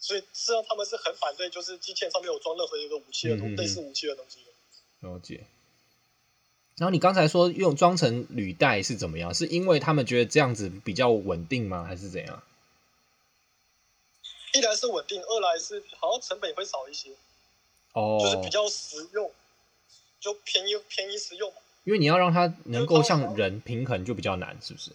[0.00, 5.08] 所以实际上他们是很反对，就是机械上面有装任何一个武器的东西，类似武器的东西的。
[5.08, 5.44] 了解。
[6.76, 9.34] 然后你刚才说用装成履带是怎么样？
[9.34, 11.82] 是因为他们觉得这样子比较稳定吗？
[11.82, 12.42] 还是怎样？
[14.54, 17.10] 一来是稳定，二来是好像成本会少一些。
[17.92, 18.18] 哦。
[18.22, 19.32] 就是比较实用，
[20.20, 21.52] 就便宜便宜实用。
[21.84, 24.92] 因为你要让它能够像人平衡，就比较难，是不是？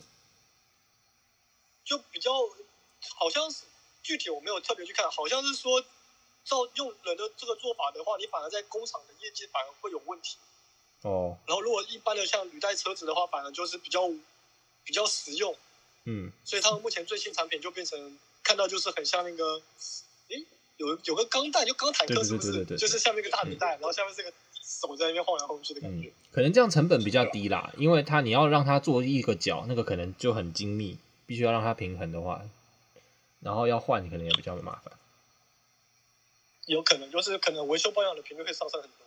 [1.83, 2.31] 就比较
[3.15, 3.63] 好像是。
[4.03, 5.81] 具体我没有特别去看，好像是说，
[6.43, 10.35] 照用人的这个做法的话，你反而在工厂的业绩反而会有问题。
[11.03, 11.37] 哦。
[11.47, 14.09] 然后如果一般的像履带车子的话，反而就是比较
[14.83, 15.55] 比较实用。
[16.03, 16.29] 嗯。
[16.43, 19.61] 所以他们目前最新产品就变成看到就是很像那个，
[20.27, 20.45] 诶，
[20.87, 22.51] 有有个钢弹，就钢坦克是不是？
[22.51, 22.77] 对对对对。
[22.77, 24.31] 就是下面一个大履带，嗯，然后下面是个
[24.61, 26.07] 手在那边晃来晃去的感觉。
[26.09, 26.11] 嗯。
[26.31, 32.41] 可能这样成本比较低啦，因为它你要让它做一个角，那个可能就很精密，必须要让它平衡的话。
[33.41, 34.93] 然后要换，可能也比较麻烦。
[36.65, 38.97] 有可能就是可能维修保养的频率会上升很多。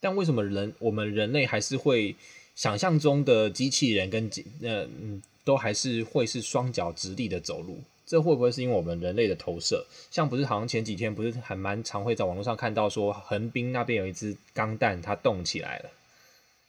[0.00, 2.16] 但为什么人我们人类还是会
[2.56, 4.30] 想象中的机器人跟
[4.62, 7.82] 呃嗯都还是会是双脚直立的走路？
[8.10, 9.86] 这会不会是因为我们人类的投射？
[10.10, 15.90] 像不是好像前几天不是还蛮常会在网络上看到说横滨那边有一只钢弹它动起来了，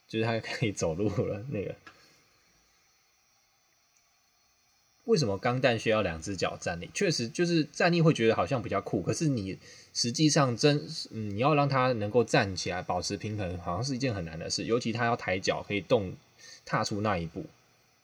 [0.06, 1.74] 就是它可以走路了那个。
[5.06, 6.88] 为什么钢弹需要两只脚站立？
[6.94, 9.58] 确实就是站立会觉得好像比较酷，可是你
[9.92, 14.62] 实际上真嗯，你要让它能够站起来保持平衡，好像是一件很难的事。
[14.62, 16.14] 尤其它要抬脚可以动，
[16.64, 17.44] 踏出那一步，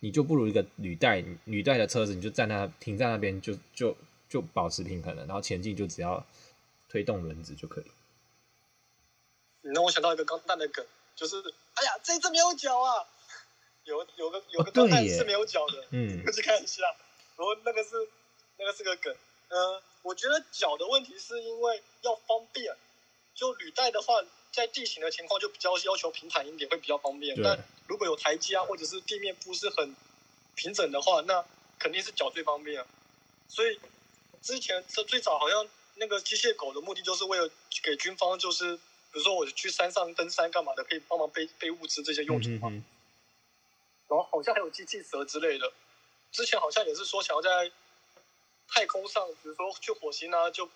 [0.00, 3.96] 你就不如一个履带履带的车子，你就站那停在那边就就
[4.28, 6.24] 就保持平衡了，然后前进就只要
[6.88, 7.84] 推动轮子就可以。
[9.62, 10.86] 你让我想到一个钢弹的梗，
[11.16, 11.36] 就是
[11.74, 13.06] 哎呀，这只没有脚啊。
[13.84, 16.82] 有有个有个钢弹是没有脚的，嗯，去看一下。
[17.36, 17.90] 然后那个是
[18.58, 19.14] 那个是个梗，
[19.48, 22.76] 嗯、呃，我觉得脚的问题是因为要方便。
[23.34, 24.14] 就履带的话，
[24.52, 27.40] 在地形的情况就比较要求平坦一点，会比较方便。
[27.40, 27.56] 但
[27.88, 29.96] 如果有台阶啊，或者是地面不是很
[30.54, 31.44] 平整的话，那
[31.78, 32.84] 肯定是脚最方便。
[33.48, 33.80] 所以
[34.40, 37.50] 之前这最早好像那个机械狗的目的就是为了
[37.82, 38.82] 给军方，就是比
[39.18, 42.68] 如说我去山上登山干嘛的，可以帮忙背背物资这些用途嘛。
[42.70, 42.84] 嗯
[44.10, 45.70] 然后好像还有机器蛇之类的，
[46.32, 47.70] 之前好像也是说想要在
[48.66, 50.66] 太空上，比如说去火星啊，就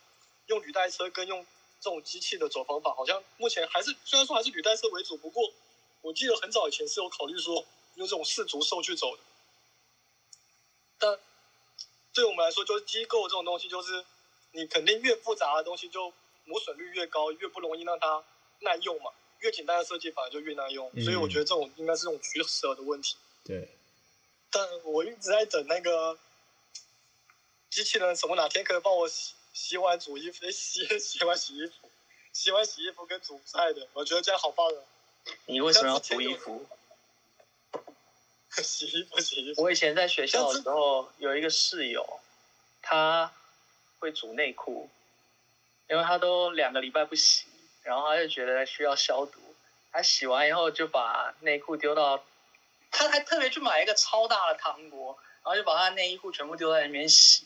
[0.48, 1.42] 用履带车跟用
[1.80, 5.50] 这种机器的走方法，好像目前还是虽然说还是履带车为主，不过
[6.03, 9.22] 我记得很早以前是有考虑说用这种四足兽去走的。
[10.98, 11.18] 但
[12.12, 14.05] 对我们来说，就是机构这种东西，就是
[14.53, 16.12] 你肯定越复杂的东西就
[16.44, 18.22] 磨损率越高，越不容易让它
[18.61, 19.11] 耐用嘛。
[19.40, 23.16] 越简单的设计反而就越耐用，嗯，所以我觉得这种应该是这种取舍的问题。
[23.44, 23.68] 对，
[24.53, 26.16] 但我一直在等那个
[27.68, 31.90] 机器人什么哪天可以帮我洗洗碗煮衣服，洗 洗碗洗衣服，
[32.32, 34.78] 洗碗洗衣服跟煮菜的，我觉得这样好棒啊！
[35.47, 36.66] 你为什么要煮衣服？
[38.51, 39.62] 洗衣服洗衣服。
[39.62, 42.20] 我以前在学校的时候有一个室友，
[42.83, 43.33] 他
[43.99, 44.91] 会煮内裤，
[45.89, 47.47] 因为他都两个礼拜不洗。
[47.83, 49.41] 然后他就觉得需要消毒，
[49.91, 52.23] 他洗完以后就把内裤丢到，
[52.93, 57.45] 他还特别去买一个超大的汤锅，然后就把他内衣裤全部丢在里面洗。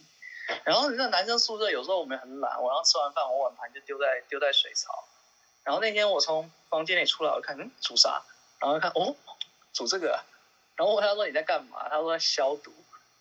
[0.63, 5.09] 然后你知道男生宿舍有时候我们很懒，晚上吃完饭我碗盘就丢在丢在水槽。
[5.67, 8.23] 然后那天我从房间里出来，我看嗯煮啥？
[8.61, 9.17] 然后看哦
[9.73, 10.23] 煮这个。
[10.77, 11.89] 然后我问他说你在干嘛？
[11.89, 12.73] 他说在消毒。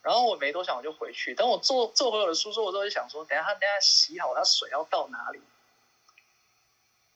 [0.03, 1.33] 然后我没多想我就回去。
[1.33, 5.41] 等我坐坐回我的书桌，我之后就想说，等下他等下洗好，他水要到哪里？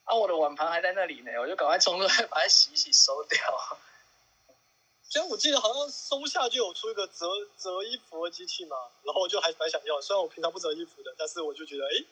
[0.06, 3.40] 啊，我的碗盘还在那里呢，我就赶快冲出来把它洗一洗收掉。
[5.08, 7.28] 虽然我记得好像松下就有出一个折
[7.60, 10.02] 折衣服的机器嘛，然后我就还蛮想要。
[10.02, 12.06] 虽然我平常不折衣服的，但是我就觉得，哎，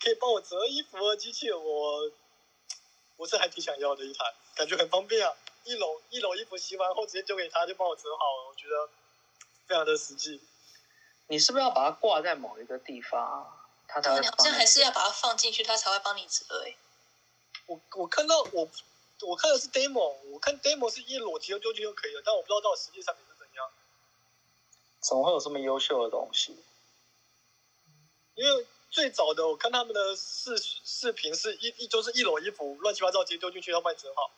[0.00, 2.10] 可以帮我折衣服的机器，我
[3.22, 5.32] 我是还挺想要的一台，感觉很方便啊。
[5.62, 8.88] 一篓一篓衣服洗完后直接丢给他，就帮我折好了，我觉得
[9.64, 10.40] 非常的实际。
[11.28, 13.46] 你是不是要把它挂在某一个地方？
[13.86, 16.74] 他才会你好像还是要把它放进去，它才会帮你折哎。
[17.66, 18.68] 我我看到我
[19.20, 23.70] 我看的是 demo，我看 demo 是一裸直接丢进去就可以了，但我不知道到实际上面是怎样。
[25.00, 26.60] 怎么会有这么优秀的东西？
[28.34, 34.30] 因为最早的我看他们的视视频是一一就是一裸衣服乱七八糟直接丢进去，要帮你折好。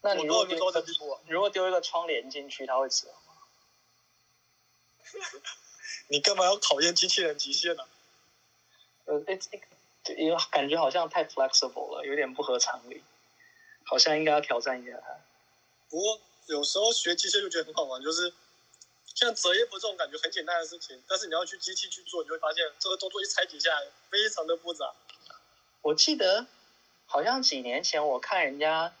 [0.00, 0.56] 那你如果丢
[1.28, 3.36] 如果丢一个窗帘进去，它会折吗？
[6.08, 7.84] 你干嘛要考验机器人极限呢？
[9.04, 9.38] 呃，哎
[10.16, 13.02] 因为感觉好像太 flexible 了，有点不合常理，
[13.84, 15.20] 好像应该要挑战一下它。
[15.90, 18.32] 不过有时候学机械就觉得很好玩，就是
[19.14, 23.70] 像折衣服这种感觉很简单的事情，但是你要去机器去做，你会发现这个动作一拆几下
[24.08, 24.92] 非常的复杂。
[25.82, 26.46] 我记得
[27.06, 28.92] 好像几年前我看人家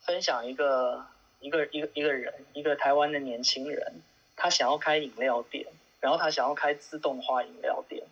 [0.00, 1.06] 分享一个
[1.40, 4.00] 一个一个一个人，一个台湾的年轻人，
[4.36, 5.66] 他想要开饮料店，
[6.00, 8.06] 然后他想要开自动化饮料店，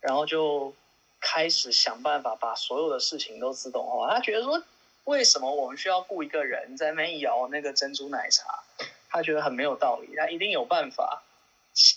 [0.00, 0.74] 然后就
[1.20, 4.14] 开始想办法把所有的事情都自动化。
[4.14, 4.62] 他觉得说，
[5.04, 8.61] 为什么我们需要雇一个人在那边摇那个珍珠奶茶？
[9.12, 10.16] 他觉得很没有道理。
[10.16, 11.22] 他一定有办法，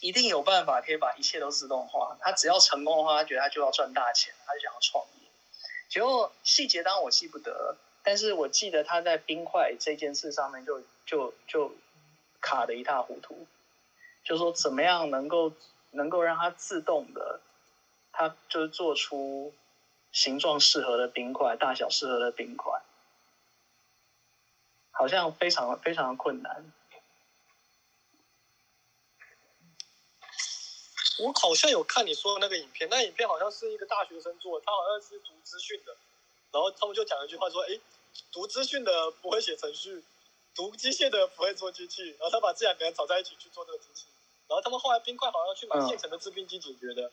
[0.02, 2.18] 一定有办法可以把一切都自动化。
[2.20, 5.28] 他只要成功的话，他觉得他就要赚大钱，他就想要创业。
[5.90, 11.74] 结果细节当然我记不得，但是我记得他在冰块这件事上面就就就
[12.42, 13.48] 卡的一塌糊涂。
[14.24, 15.54] 就说怎么样能够
[15.92, 17.40] 能够让它自动的，
[18.12, 19.54] 它就是做出
[20.12, 22.82] 形状适合的冰块，大小适合的冰块，
[24.90, 26.66] 好像非常非常的困难。
[31.20, 35.96] 我好像有看你说的那个影片，那影片好像是一个大学生做的，他好像是读资讯的，
[36.52, 37.80] 然后他们就讲一句话说：“哎，
[38.32, 40.04] 读资讯的不会写程序，
[40.54, 44.06] 读机械的不会做机器。”然后他把这两个人找在一起去做这个机器。
[44.48, 47.12] 然后他们后来冰块好像去买现成的制冰机解决的，嗯、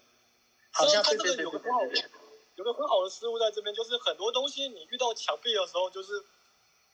[0.73, 1.81] 好像他这个有个很好，
[2.57, 6.23] 有个很好的思路在这边，就是很多东西你遇到墙壁的时候，就是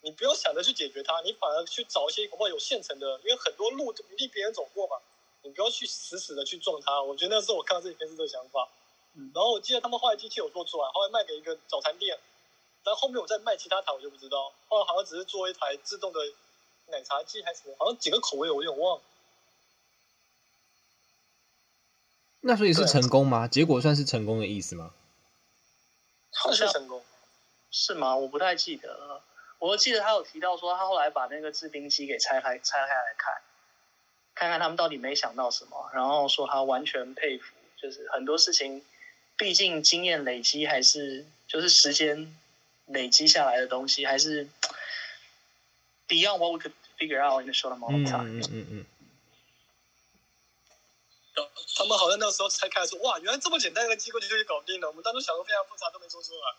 [0.03, 4.97] 你不要想着去解决它，你反而去找一些恐怕有现成的，因为很多路不一定别人走过嘛，
[5.49, 7.03] 你不要去死死的去撞它。
[7.03, 8.69] 我觉得那时候我看到这里片是这个想法。
[9.15, 12.19] 嗯、然后我记得他们后来机器有做出来，后来卖给一个早餐店，
[12.85, 16.21] 但后面我再卖其他台我就不知道，后来好像只是做一台自动的
[16.89, 19.03] 奶茶机还是什么，好像几个口味我有点忘了。
[22.41, 23.49] 那所以是成功吗？
[23.49, 24.93] 结果算是成功的意思吗？
[26.31, 27.03] 算是成功，
[27.73, 28.15] 是吗？
[28.15, 29.25] 我不太记得了。
[29.59, 33.43] 我记得他有提到说，他后来把那个制冰机给拆开，拆开来看，
[34.39, 38.85] 看看他们到底没想到什么，然后说他完全佩服，就是很多事情，
[39.37, 42.39] 毕竟经验累积还是就是时间
[42.87, 44.47] 累积下来的东西，还是
[46.07, 48.39] beyond what we could figure out in a short amount of time。
[48.39, 48.43] 嗯。
[48.53, 48.67] 嗯。
[48.71, 48.87] 嗯。
[51.77, 54.87] 他们好像那时候才开始说，哇，原来这么简单一个机构就可以搞定了。
[54.89, 56.55] 我们当初想的非常复杂，都没做出来，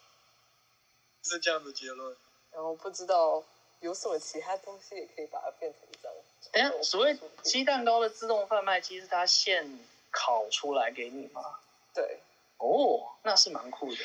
[1.23, 2.15] 是这样的结论。
[2.51, 3.43] 然后不知道
[3.79, 6.17] 有什么其他东西也可以把它变成这样。
[6.51, 9.79] 等下，所谓鸡蛋糕的自动贩卖机是它现
[10.11, 11.59] 烤出来给你吗？
[11.93, 12.19] 对。
[12.57, 14.03] 哦，那是蛮酷的。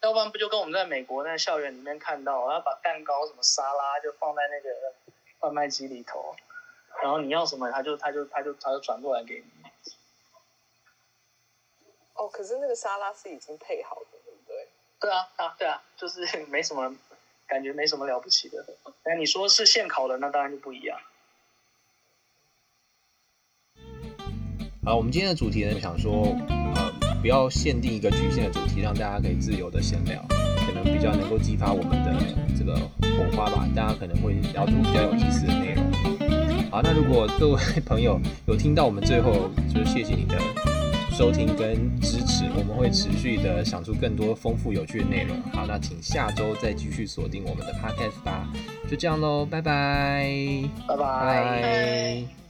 [0.00, 4.94] 要不然不就跟我们在美国那校园里面看到，要把蛋糕什么沙拉就放在那个
[5.40, 6.36] 贩卖机里头。
[7.02, 9.70] 然后你要什么，他就他就他就他就转过来给你。
[12.14, 14.68] 哦，可是那个沙拉是已经配好的，对不对？
[15.00, 16.94] 对啊，啊，对啊，就是 没什么
[17.46, 18.64] 感觉，没什么了不起的。
[19.04, 20.98] 哎，你说是现烤的，那当然就不一样。
[24.84, 26.92] 好，我们今天的主题呢，想说，呃，
[27.22, 30.22] 不要限定一个局限的主题，让大家可以自由的闲聊，
[30.66, 32.12] 可能比较能够激发我们的
[32.58, 32.74] 这个
[33.16, 33.66] 火花吧。
[33.74, 36.70] 大家可能会聊出比较有意思的内容。
[36.70, 40.36] 好，那如果各位朋友有听到我们最后，就是谢谢你的
[41.16, 45.40] 收听跟支持，我们会持续的想出更多丰富有趣的内容。
[45.52, 48.48] 好，那请下周再继续锁定我们的 podcast 吧。
[48.90, 50.28] 就这样喽，拜拜，
[50.88, 50.96] 拜拜。
[50.96, 52.43] 拜拜。